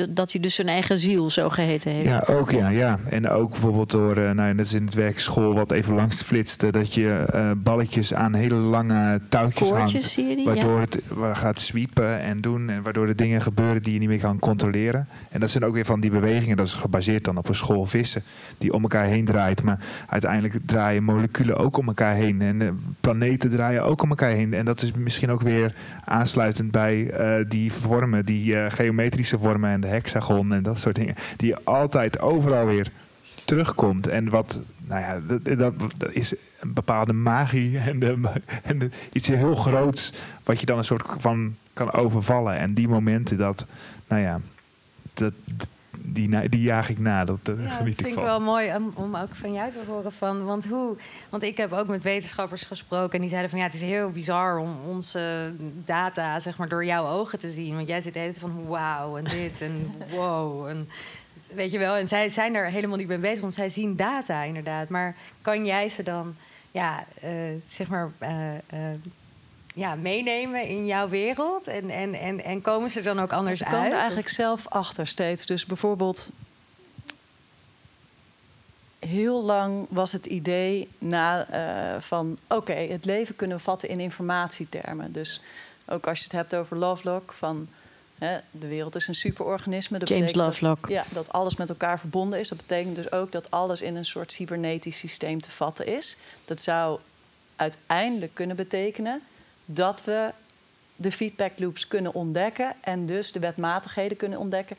[0.09, 2.09] dat hij dus zijn eigen ziel zo geheten heeft.
[2.09, 2.99] Ja, ook ja, ja.
[3.11, 6.23] En ook bijvoorbeeld door, uh, nou, dat is in het werk school wat even langs
[6.23, 10.45] flitste, dat je uh, balletjes aan hele lange touwtjes Koortjes, hangt, zie je die?
[10.45, 10.81] waardoor ja.
[10.81, 11.01] het
[11.39, 15.09] gaat sweepen en doen en waardoor er dingen gebeuren die je niet meer kan controleren.
[15.37, 17.87] En dat zijn ook weer van die bewegingen, dat is gebaseerd dan op een school
[17.87, 18.23] vissen
[18.59, 22.71] die om elkaar heen draait, maar uiteindelijk draaien moleculen ook om elkaar heen en uh,
[23.01, 24.55] planeten draaien ook om elkaar heen.
[24.55, 25.75] En dat is misschien ook weer
[26.05, 30.95] aansluitend bij uh, die vormen, die uh, geometrische vormen en de hexagon en dat soort
[30.95, 32.91] dingen, die altijd overal weer
[33.45, 34.07] terugkomt.
[34.07, 35.73] En wat, nou ja, dat,
[36.11, 38.17] is een bepaalde magie en, de,
[38.63, 40.13] en iets heel groots,
[40.45, 42.57] wat je dan een soort van kan overvallen.
[42.57, 43.67] En die momenten dat,
[44.09, 44.41] nou ja,
[45.17, 45.33] dat,
[45.99, 47.25] die, die jaag ik na.
[47.25, 48.23] Dat, uh, ja, geniet dat vind ik van.
[48.23, 50.45] ik wel mooi om, om ook van jou te horen van.
[50.45, 50.97] Want hoe?
[51.29, 54.11] Want ik heb ook met wetenschappers gesproken en die zeiden van ja, het is heel
[54.11, 55.53] bizar om onze
[55.85, 57.75] data zeg maar door jouw ogen te zien.
[57.75, 60.89] Want jij zit de hele tijd van wauw en dit en wow en
[61.55, 61.95] weet je wel.
[61.95, 64.89] En zij zijn er helemaal niet mee bezig, want zij zien data inderdaad.
[64.89, 66.35] Maar kan jij ze dan
[66.71, 67.31] ja, uh,
[67.69, 68.29] zeg maar uh,
[69.77, 71.67] ja, meenemen in jouw wereld?
[71.67, 73.73] En, en, en, en komen ze dan ook anders uit?
[73.73, 75.47] komen er eigenlijk zelf achter steeds.
[75.47, 76.31] Dus bijvoorbeeld...
[78.99, 82.39] Heel lang was het idee na, uh, van...
[82.49, 85.13] oké, okay, het leven kunnen we vatten in informatietermen.
[85.13, 85.41] Dus
[85.87, 87.33] ook als je het hebt over Lovelock...
[87.33, 87.69] van
[88.19, 89.99] hè, de wereld is een superorganisme.
[89.99, 90.81] Dat James Lovelock.
[90.81, 92.49] Dat, ja, dat alles met elkaar verbonden is.
[92.49, 96.17] Dat betekent dus ook dat alles in een soort cybernetisch systeem te vatten is.
[96.45, 96.99] Dat zou
[97.57, 99.23] uiteindelijk kunnen betekenen
[99.67, 100.31] dat we
[100.97, 104.77] de feedback loops kunnen ontdekken en dus de wetmatigheden kunnen ontdekken.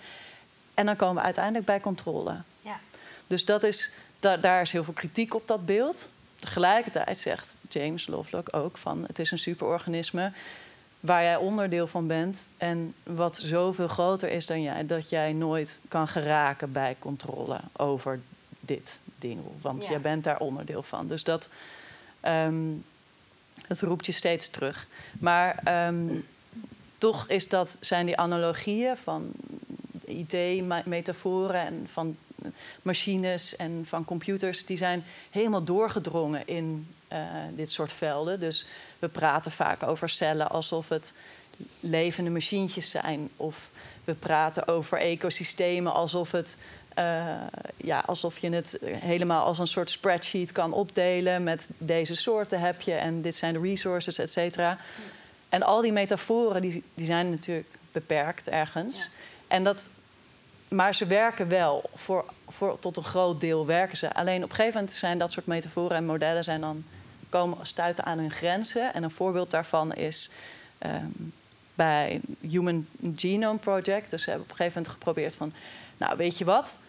[0.74, 2.36] En dan komen we uiteindelijk bij controle.
[2.62, 2.80] Ja.
[3.28, 6.10] Dus dat is, da daar is heel veel kritiek op dat beeld.
[6.36, 10.32] Tegelijkertijd zegt James Lovelock ook van het is een superorganisme
[11.00, 15.82] waar jij onderdeel van bent en wat zoveel groter is dan jij, dat jij nooit
[15.88, 18.20] kan geraken bij controle over
[18.60, 19.40] dit ding.
[19.62, 19.90] Want Ja.
[19.90, 21.08] jij bent daar onderdeel van.
[21.08, 21.50] Dus dat,
[22.20, 22.56] ehm,
[23.68, 24.88] dat roept je steeds terug.
[25.20, 26.06] Maar ehm,
[26.98, 29.32] toch is dat, zijn die analogieën van
[30.06, 32.18] IT-metaforen en van
[32.82, 37.20] machines en van computers, die zijn helemaal doorgedrongen in eh,
[37.56, 38.40] dit soort velden.
[38.40, 38.66] Dus
[39.00, 41.14] we praten vaak over cellen alsof het
[41.80, 43.30] levende machientjes zijn.
[43.36, 43.70] Of
[44.04, 46.58] we praten over ecosystemen alsof het
[46.98, 47.36] eh,
[47.78, 51.44] ja, alsof je het helemaal als een soort spreadsheet kan opdelen.
[51.44, 54.78] Met deze soorten heb je en dit zijn de resources, et cetera.
[55.50, 58.98] En al die metaforen die, die zijn natuurlijk beperkt ergens.
[58.98, 59.06] Ja.
[59.48, 59.90] En dat,
[60.68, 61.90] maar ze werken wel.
[61.96, 64.14] Voor, voor, tot een groot deel werken ze.
[64.14, 66.84] Alleen op een gegeven moment zijn dat soort metaforen en modellen zijn dan
[67.30, 68.94] komen stuiten aan hun grenzen.
[68.94, 70.30] En een voorbeeld daarvan is
[70.78, 71.06] ehm,
[71.76, 74.10] bij Human Genome Project.
[74.10, 75.54] Dus ze hebben op een gegeven moment geprobeerd van...
[75.98, 76.80] nou, weet je wat?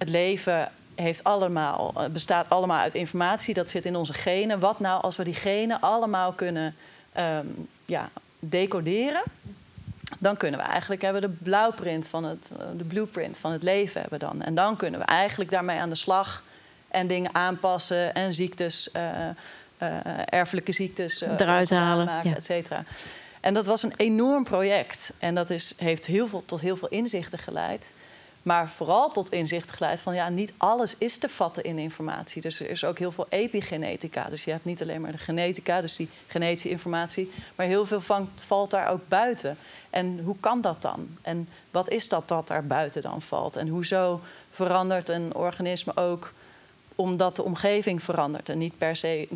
[0.00, 3.54] Het leven heeft allemaal, eh, bestaat allemaal uit informatie.
[3.54, 4.58] Dat zit in onze genen.
[4.58, 6.74] Wat nou als we die genen allemaal kunnen
[7.12, 7.46] ehm,
[7.84, 9.22] ja, decoderen?
[10.18, 13.62] Dan kunnen we eigenlijk hebben we de blauwprint van het, eh, de blueprint van het
[13.62, 14.42] leven hebben dan.
[14.42, 16.42] En dan kunnen we eigenlijk daarmee aan de slag
[16.88, 18.90] en dingen aanpassen en ziektes,
[19.80, 19.88] eh,
[20.24, 22.36] erfelijke ziektes eh, Eruit halen, maken, ja.
[22.36, 22.84] et cetera.
[23.40, 25.12] En dat was een enorm project.
[25.18, 27.92] En dat is, heeft heel veel, tot heel veel inzichten geleid.
[28.42, 32.42] Maar vooral tot inzicht geleid van ja, niet alles is te vatten in informatie.
[32.42, 34.24] Dus er is ook heel veel epigenetica.
[34.24, 38.00] Dus je hebt niet alleen maar de genetica, dus die genetische informatie, maar heel veel
[38.34, 39.56] valt daar ook buiten.
[39.90, 41.08] En hoe kan dat dan?
[41.22, 43.56] En wat is dat dat daar buiten dan valt?
[43.56, 44.20] En hoezo
[44.50, 46.32] verandert een organisme ook
[46.94, 49.28] omdat de omgeving verandert en niet per se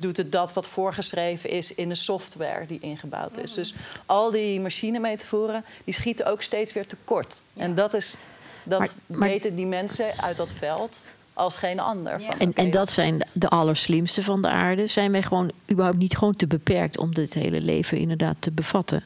[0.00, 3.52] doet het dat wat voorgeschreven is in de software die ingebouwd is.
[3.54, 3.74] Dus
[4.06, 7.42] al die machinemetaforen, die schieten ook steeds weer tekort.
[7.56, 8.14] En dat is
[8.62, 12.20] dat Maar- maar- weten die mensen uit dat veld als geen ander.
[12.20, 12.26] Ja.
[12.26, 14.86] Van, En, en dat zijn de- allerslimste van de aarde.
[14.86, 19.02] Zijn wij gewoon überhaupt niet gewoon te beperkt om dit hele leven inderdaad te bevatten?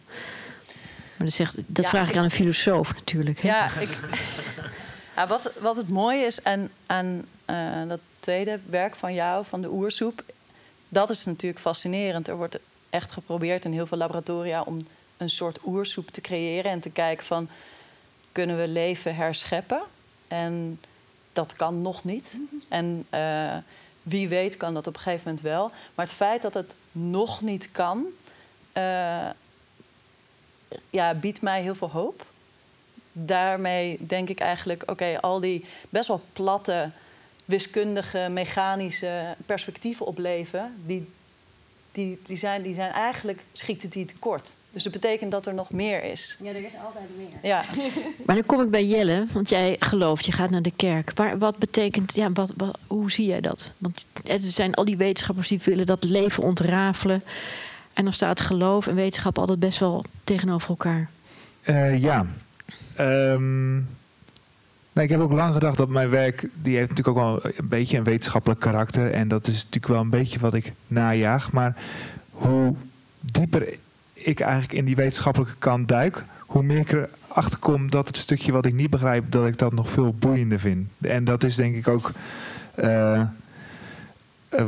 [1.16, 3.40] Maar dat, zegt, dat Ja, vraag ik ik- aan een filosoof natuurlijk.
[3.40, 3.48] Hè?
[3.48, 3.98] Ja, ik,
[5.16, 7.56] ja, wat, wat het mooie is aan, aan eh,
[7.88, 10.22] dat tweede werk van jou, van de oersoep,
[10.90, 12.28] dat is natuurlijk fascinerend.
[12.28, 12.58] Er wordt
[12.90, 14.86] echt geprobeerd in heel veel laboratoria om
[15.16, 17.48] een soort oersoep te creëren en te kijken van
[18.32, 19.82] kunnen we leven herscheppen?
[20.28, 20.80] En
[21.32, 22.38] dat kan nog niet.
[22.68, 23.56] En eh,
[24.02, 25.70] wie weet kan dat op een gegeven moment wel.
[25.94, 28.04] Maar het feit dat het nog niet kan,
[28.72, 29.28] eh,
[30.90, 32.26] ja, biedt mij heel veel hoop
[33.12, 36.90] daarmee denk ik eigenlijk, oké, al die best wel platte,
[37.50, 41.08] wiskundige, mechanische perspectieven op leven, die,
[41.92, 44.54] die, die, zijn, die zijn eigenlijk, schieten die tekort.
[44.72, 46.36] Dus dat betekent dat er nog meer is.
[46.42, 47.50] Ja, er is altijd meer.
[47.50, 47.64] Ja,
[48.26, 51.12] Maar dan kom ik bij Jelle, want jij gelooft, je gaat naar de kerk.
[51.14, 53.72] Waar, wat betekent, ja, wat, wat, hoe zie jij dat?
[53.78, 57.22] Want er zijn al die wetenschappers die willen dat leven ontrafelen.
[57.92, 61.10] En dan staat geloof en wetenschap altijd best wel tegenover elkaar.
[61.62, 62.26] Eh, ja.
[62.96, 63.78] Ehm,
[65.02, 67.98] ik heb ook lang gedacht dat mijn werk, die heeft natuurlijk ook wel een beetje
[67.98, 69.10] een wetenschappelijk karakter.
[69.10, 71.52] En dat is natuurlijk wel een beetje wat ik najaag.
[71.52, 71.76] Maar
[72.30, 72.74] hoe
[73.20, 73.68] dieper
[74.12, 78.52] ik eigenlijk in die wetenschappelijke kant duik, hoe meer ik erachter kom dat het stukje
[78.52, 80.88] wat ik niet begrijp, dat ik dat nog veel boeiender vind.
[81.00, 82.12] En dat is denk ik ook
[82.74, 83.28] eh, eh,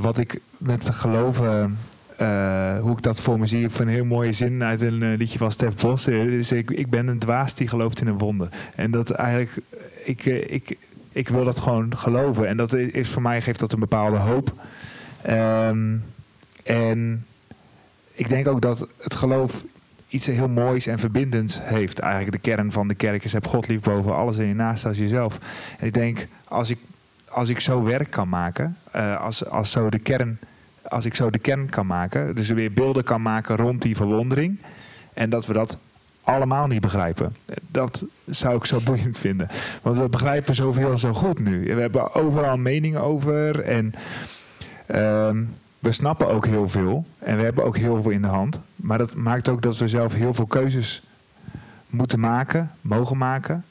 [0.01, 1.79] wat ik met het geloven
[2.23, 3.69] eh, hoe ik dat voor me zie.
[3.69, 6.07] Vind een heel mooie zin uit een eh, liedje van Stef Bos.
[6.07, 8.49] eh, is ik, ik ben een dwaas die gelooft in een wonder.
[8.75, 9.59] En dat eigenlijk,
[10.05, 10.77] ik, ik,
[11.13, 12.49] ik wil dat gewoon geloven.
[12.49, 14.55] En dat is voor mij geeft dat een bepaalde hoop.
[15.23, 15.97] Ehm,
[16.63, 17.27] en
[18.13, 19.65] ik denk ook dat het geloof
[20.09, 21.99] iets heel moois en verbindends heeft.
[21.99, 24.87] Eigenlijk de kern van de kerk is heb God lief boven alles en je naast
[24.87, 25.39] als jezelf.
[25.79, 26.79] En ik denk, als ik,
[27.29, 28.77] als ik zo werk kan maken,
[29.19, 30.39] als, als, zo de kern,
[30.93, 34.59] als ik zo de kern kan maken, dus weer beelden kan maken rond die verwondering,
[35.13, 35.79] en dat we dat
[36.23, 37.37] allemaal niet begrijpen.
[37.71, 39.49] Dat zou ik zo boeiend vinden.
[39.83, 41.75] Want we begrijpen zoveel zo goed nu.
[41.75, 43.95] We hebben overal meningen over en
[44.87, 45.43] ehm,
[45.79, 47.05] we snappen ook heel veel.
[47.19, 48.61] En we hebben ook heel veel in de hand.
[48.77, 51.03] Maar dat maakt ook dat we zelf heel veel keuzes
[51.87, 53.65] moeten maken, mogen maken.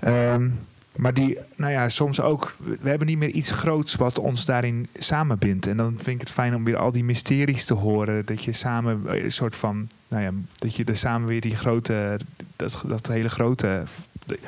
[0.00, 0.48] Ehm,
[0.96, 4.88] maar die, nou ja, soms ook, we hebben niet meer iets groots wat ons daarin
[4.98, 5.66] samenbindt.
[5.66, 8.26] En dan vind ik het fijn om weer al die mysteries te horen.
[8.26, 11.56] Dat je samen eh, een soort van, nou ja, dat je er samen weer die
[11.56, 12.18] grote,
[12.56, 13.82] dat, dat hele grote,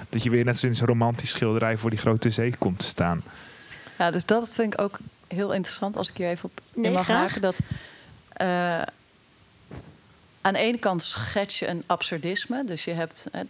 [0.08, 3.22] dat je weer net zo'n romantisch schilderij voor die grote zee komt te staan.
[3.98, 6.90] ja, dus dat vind ik ook heel interessant als ik hier even op in Nee,
[6.92, 7.18] mag graag.
[7.18, 7.40] haken.
[7.40, 7.58] Dat
[8.32, 8.82] eh,
[10.40, 12.64] aan de ene kant schets je een absurdisme.
[12.64, 13.40] Dus je hebt eh,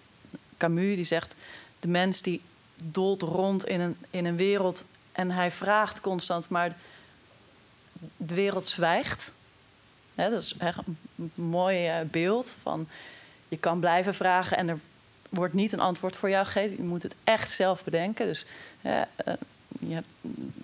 [0.59, 1.35] Camus die zegt...
[1.81, 2.41] de mens die
[2.83, 6.49] dolt rond in een, in een wereld en hij vraagt constant...
[6.49, 6.77] maar
[8.17, 9.33] de wereld zwijgt.
[10.15, 10.97] Dat is een
[11.35, 12.89] mooi eh, beeld van...
[13.49, 14.79] je kan blijven vragen en er
[15.29, 16.77] wordt niet een antwoord voor jou gegeven.
[16.77, 18.27] Je moet het echt zelf bedenken.
[18.27, 18.47] Dus
[18.83, 19.01] eh,
[19.89, 20.07] hebt,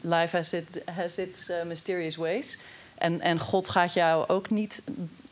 [0.00, 2.58] life has, it, has its eh, mysterious ways.
[2.94, 4.82] En, en God gaat jou ook niet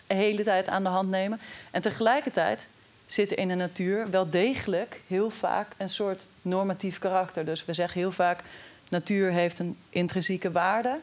[0.07, 1.41] de hele tijd aan de hand nemen.
[1.70, 2.66] En tegelijkertijd
[3.12, 7.44] zit er in de natuur wel degelijk heel vaak een soort normatief karakter.
[7.44, 8.42] Dus we zeggen heel vaak,
[8.88, 10.98] natuur heeft een intrinsieke waarde,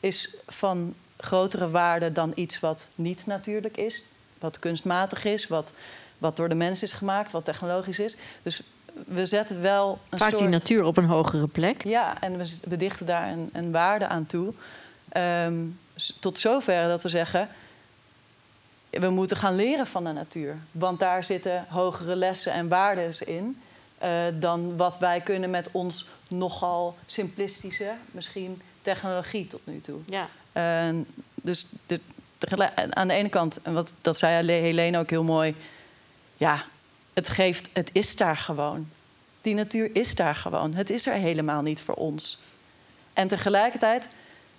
[0.00, 4.04] is van grotere waarde dan iets wat niet natuurlijk is,
[4.38, 5.72] wat kunstmatig is, wat,
[6.18, 8.16] wat door de mens is gemaakt, wat technologisch is.
[8.42, 8.62] Dus
[9.06, 10.40] we zetten wel een Vaak soort...
[10.40, 11.84] die natuur op een hogere plek.
[11.84, 14.52] Ja, en we, we dichten daar een, een waarde aan toe.
[15.08, 15.54] Ehm,
[16.20, 17.48] tot zover dat we zeggen...
[19.00, 20.58] we moeten gaan leren van de natuur.
[20.72, 23.60] Want daar zitten hogere lessen en waarden in...
[23.98, 30.00] eh, dan wat wij kunnen met ons nogal simplistische, misschien technologie tot nu toe.
[30.06, 30.28] Ja.
[31.34, 32.00] Dus de,
[32.90, 35.54] aan de ene kant, en wat, dat zei Helene ook heel mooi...
[36.36, 36.64] ja,
[37.12, 38.88] het geeft, het is daar gewoon.
[39.40, 40.74] Die natuur is daar gewoon.
[40.74, 42.38] Het is er helemaal niet voor ons.
[43.12, 44.08] En tegelijkertijd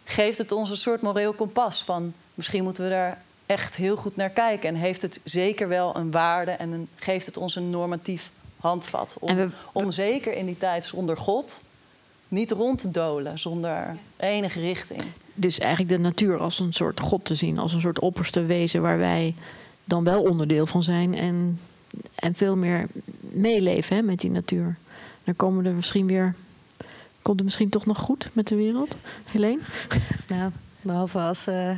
[0.04, 2.14] geeft het ons een soort moreel kompas van...
[2.34, 4.70] misschien moeten we daar echt heel goed naar kijken...
[4.70, 9.16] en heeft het zeker wel een waarde en een, geeft het ons een normatief handvat.
[9.20, 11.64] Om, we- om zeker in die tijd zonder God
[12.28, 15.02] niet rond te dolen, zonder enige richting.
[15.34, 18.82] Dus eigenlijk de natuur als een soort god te zien, als een soort opperste wezen
[18.82, 19.36] waar wij
[19.84, 21.60] dan wel onderdeel van zijn en,
[22.16, 22.88] en veel meer
[23.20, 24.78] meeleven hè, met die natuur.
[25.24, 26.36] Dan komen er misschien weer.
[27.22, 28.96] Komt het misschien toch nog goed met de wereld?
[29.32, 29.60] Helene?
[30.28, 31.70] Nou, behalve als, eh,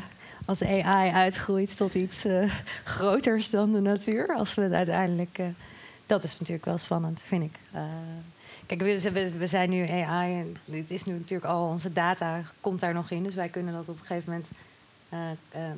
[0.49, 4.35] als AI uitgroeit tot iets eh, groters dan de natuur.
[4.35, 5.37] Als we het uiteindelijk.
[5.37, 5.45] eh,
[6.05, 7.55] dat is natuurlijk wel spannend, vind ik.
[7.71, 7.83] Eh,
[8.65, 12.79] kijk, we, we, zijn nu AI en dit is nu natuurlijk al onze data komt
[12.79, 13.23] daar nog in.
[13.23, 14.47] Dus wij kunnen dat op een gegeven moment.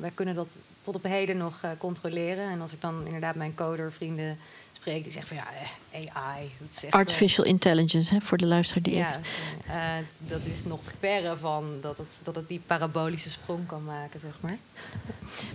[0.00, 2.50] wij kunnen dat tot op heden nog controleren.
[2.50, 4.38] En als ik dan inderdaad mijn coder vrienden
[4.82, 5.52] spreek, die zeggen van ja,
[5.90, 6.50] eh, AI.
[6.58, 9.22] Dat is echt, eh, Artificial intelligence, hè, voor de luisteraar die ja, even...
[9.66, 14.20] eh, dat is nog verre van dat het, dat het die parabolische sprong kan maken,
[14.20, 14.56] zeg maar.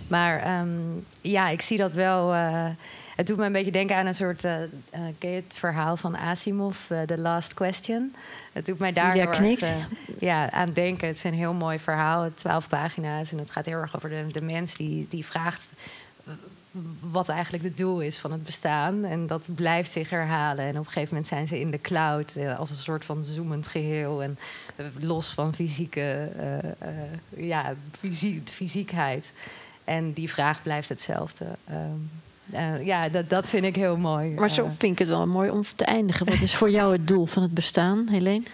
[0.06, 0.68] Maar ehm,
[1.20, 2.32] ja, ik zie dat wel.
[3.16, 4.40] het doet me een beetje denken aan een soort.
[5.18, 8.14] ken je het verhaal van Asimov, The Last Question?
[8.52, 9.64] Het doet mij daar Ja, erg,
[10.18, 11.06] ja, aan denken.
[11.06, 13.32] Het is een heel mooi verhaal, twaalf pagina's.
[13.32, 15.72] En het gaat heel erg over de, de mens die, die vraagt
[17.00, 19.04] wat eigenlijk het doel is van het bestaan.
[19.04, 20.64] En dat blijft zich herhalen.
[20.64, 23.24] En op een gegeven moment zijn ze in de cloud eh, als een soort van
[23.24, 24.22] zoemend geheel.
[24.22, 24.38] En
[24.76, 26.28] eh, los van fysieke
[26.78, 29.26] eh, ja, fysie- fysiekheid.
[29.84, 31.44] En die vraag blijft hetzelfde.
[31.64, 31.78] Ehm,
[32.50, 34.30] eh, ja, dat, dat vind ik heel mooi.
[34.30, 36.26] Maar zo vind ik het wel mooi om te eindigen.
[36.26, 38.44] Wat is voor jou het doel van het bestaan, Helene?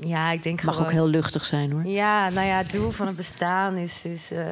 [0.00, 0.90] Ja, ik denk Het mag gewoon...
[0.90, 1.86] ook heel luchtig zijn hoor.
[1.86, 4.04] Ja, nou ja, het doel van het bestaan is.
[4.04, 4.46] is eh,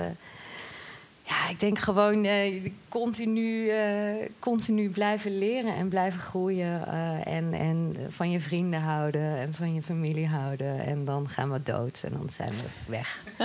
[1.23, 6.87] ja, ik denk gewoon eh, continu, eh, continu blijven leren en blijven groeien.
[7.25, 10.81] en, en van je vrienden houden en van je familie houden.
[10.81, 13.23] En dan gaan we dood en dan zijn we weg.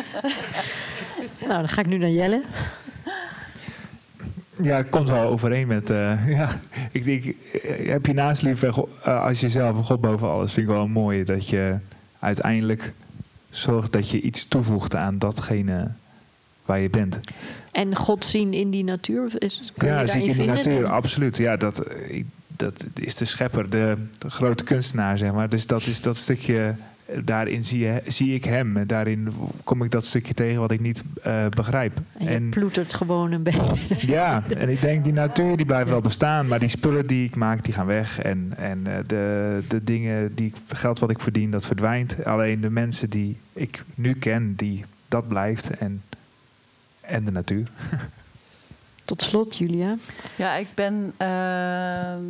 [1.48, 2.42] Nou, dan ga ik nu naar Jelle.
[4.64, 5.90] Ja, het komt wel overeen met.
[5.90, 6.60] eh, ja,
[6.92, 10.54] ik denk, eh, heb je naast lief go- eh, als jezelf en God boven alles.
[10.54, 11.76] Vind ik wel mooi dat je
[12.20, 12.94] uiteindelijk
[13.50, 15.88] zorgt dat je iets toevoegt aan datgene
[16.66, 17.20] waar je bent.
[17.72, 19.32] En God zien in die natuur.
[19.38, 20.56] Is, kun je ja, zie ik in de vinden?
[20.56, 21.38] natuur, absoluut.
[21.38, 25.50] Ja, dat, ik- dat is de schepper, de, de grote kunstenaar, zeg maar.
[25.50, 26.76] Dus dat is dat stukje.
[27.26, 28.78] Daarin zie, je, zie ik hem.
[28.78, 29.34] En daarin
[29.64, 31.98] kom ik dat stukje tegen wat ik niet eh, begrijp.
[32.18, 33.96] En je ploetert gewoon een beetje.
[34.14, 37.36] Ja, en ik denk die natuur die blijft wel bestaan, maar die spullen die ik
[37.36, 38.20] maak, die gaan weg.
[38.20, 42.26] En, en eh, de, de dingen, die ik- geld wat ik verdien, dat verdwijnt.
[42.26, 45.70] Alleen de mensen die ik nu ken, die, dat blijft.
[45.70, 46.02] En,
[47.02, 47.68] en de natuur.
[49.06, 49.96] Tot slot, Julia.
[50.36, 52.24] Ja, ik ben ehm,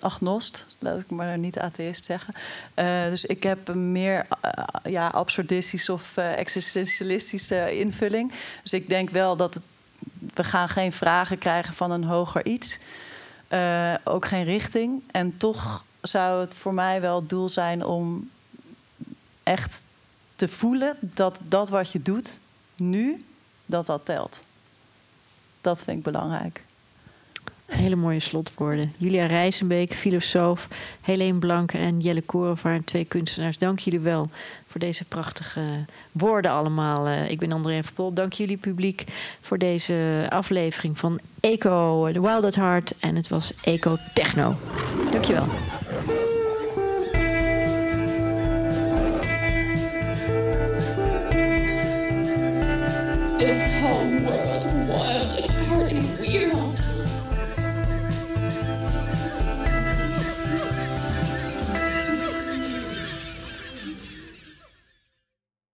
[0.00, 2.34] agnost, laat ik maar niet atheïst zeggen.
[2.74, 8.32] Eh, dus ik heb meer eh, ja, absurdistische of eh, existentialistische invulling.
[8.62, 9.60] Dus ik denk wel dat
[10.34, 12.78] we gaan geen vragen krijgen van een hoger iets.
[14.04, 15.02] Ook geen richting.
[15.10, 18.30] En toch zou het voor mij wel het doel zijn om
[19.42, 19.82] echt
[20.36, 22.38] te voelen dat dat wat je doet
[22.76, 23.24] nu,
[23.66, 24.40] dat dat telt.
[25.60, 26.62] Dat vind ik belangrijk.
[27.70, 28.92] Hele mooie slotwoorden.
[28.96, 30.68] Julia Rijzenbeek, filosoof.
[31.00, 33.58] Helene Blanke en Jelle Korenvaart, twee kunstenaars.
[33.58, 34.30] Dank jullie wel
[34.66, 37.08] voor deze prachtige woorden allemaal.
[37.08, 38.12] Eh, ik ben André Verpol.
[38.12, 39.04] Dank jullie publiek
[39.40, 42.94] voor deze aflevering van Eco, The Wild at Heart.
[43.00, 44.56] En het was Eco Techno.
[45.10, 45.46] Dankjewel.
[53.38, 56.89] This whole world wild and hard and weird.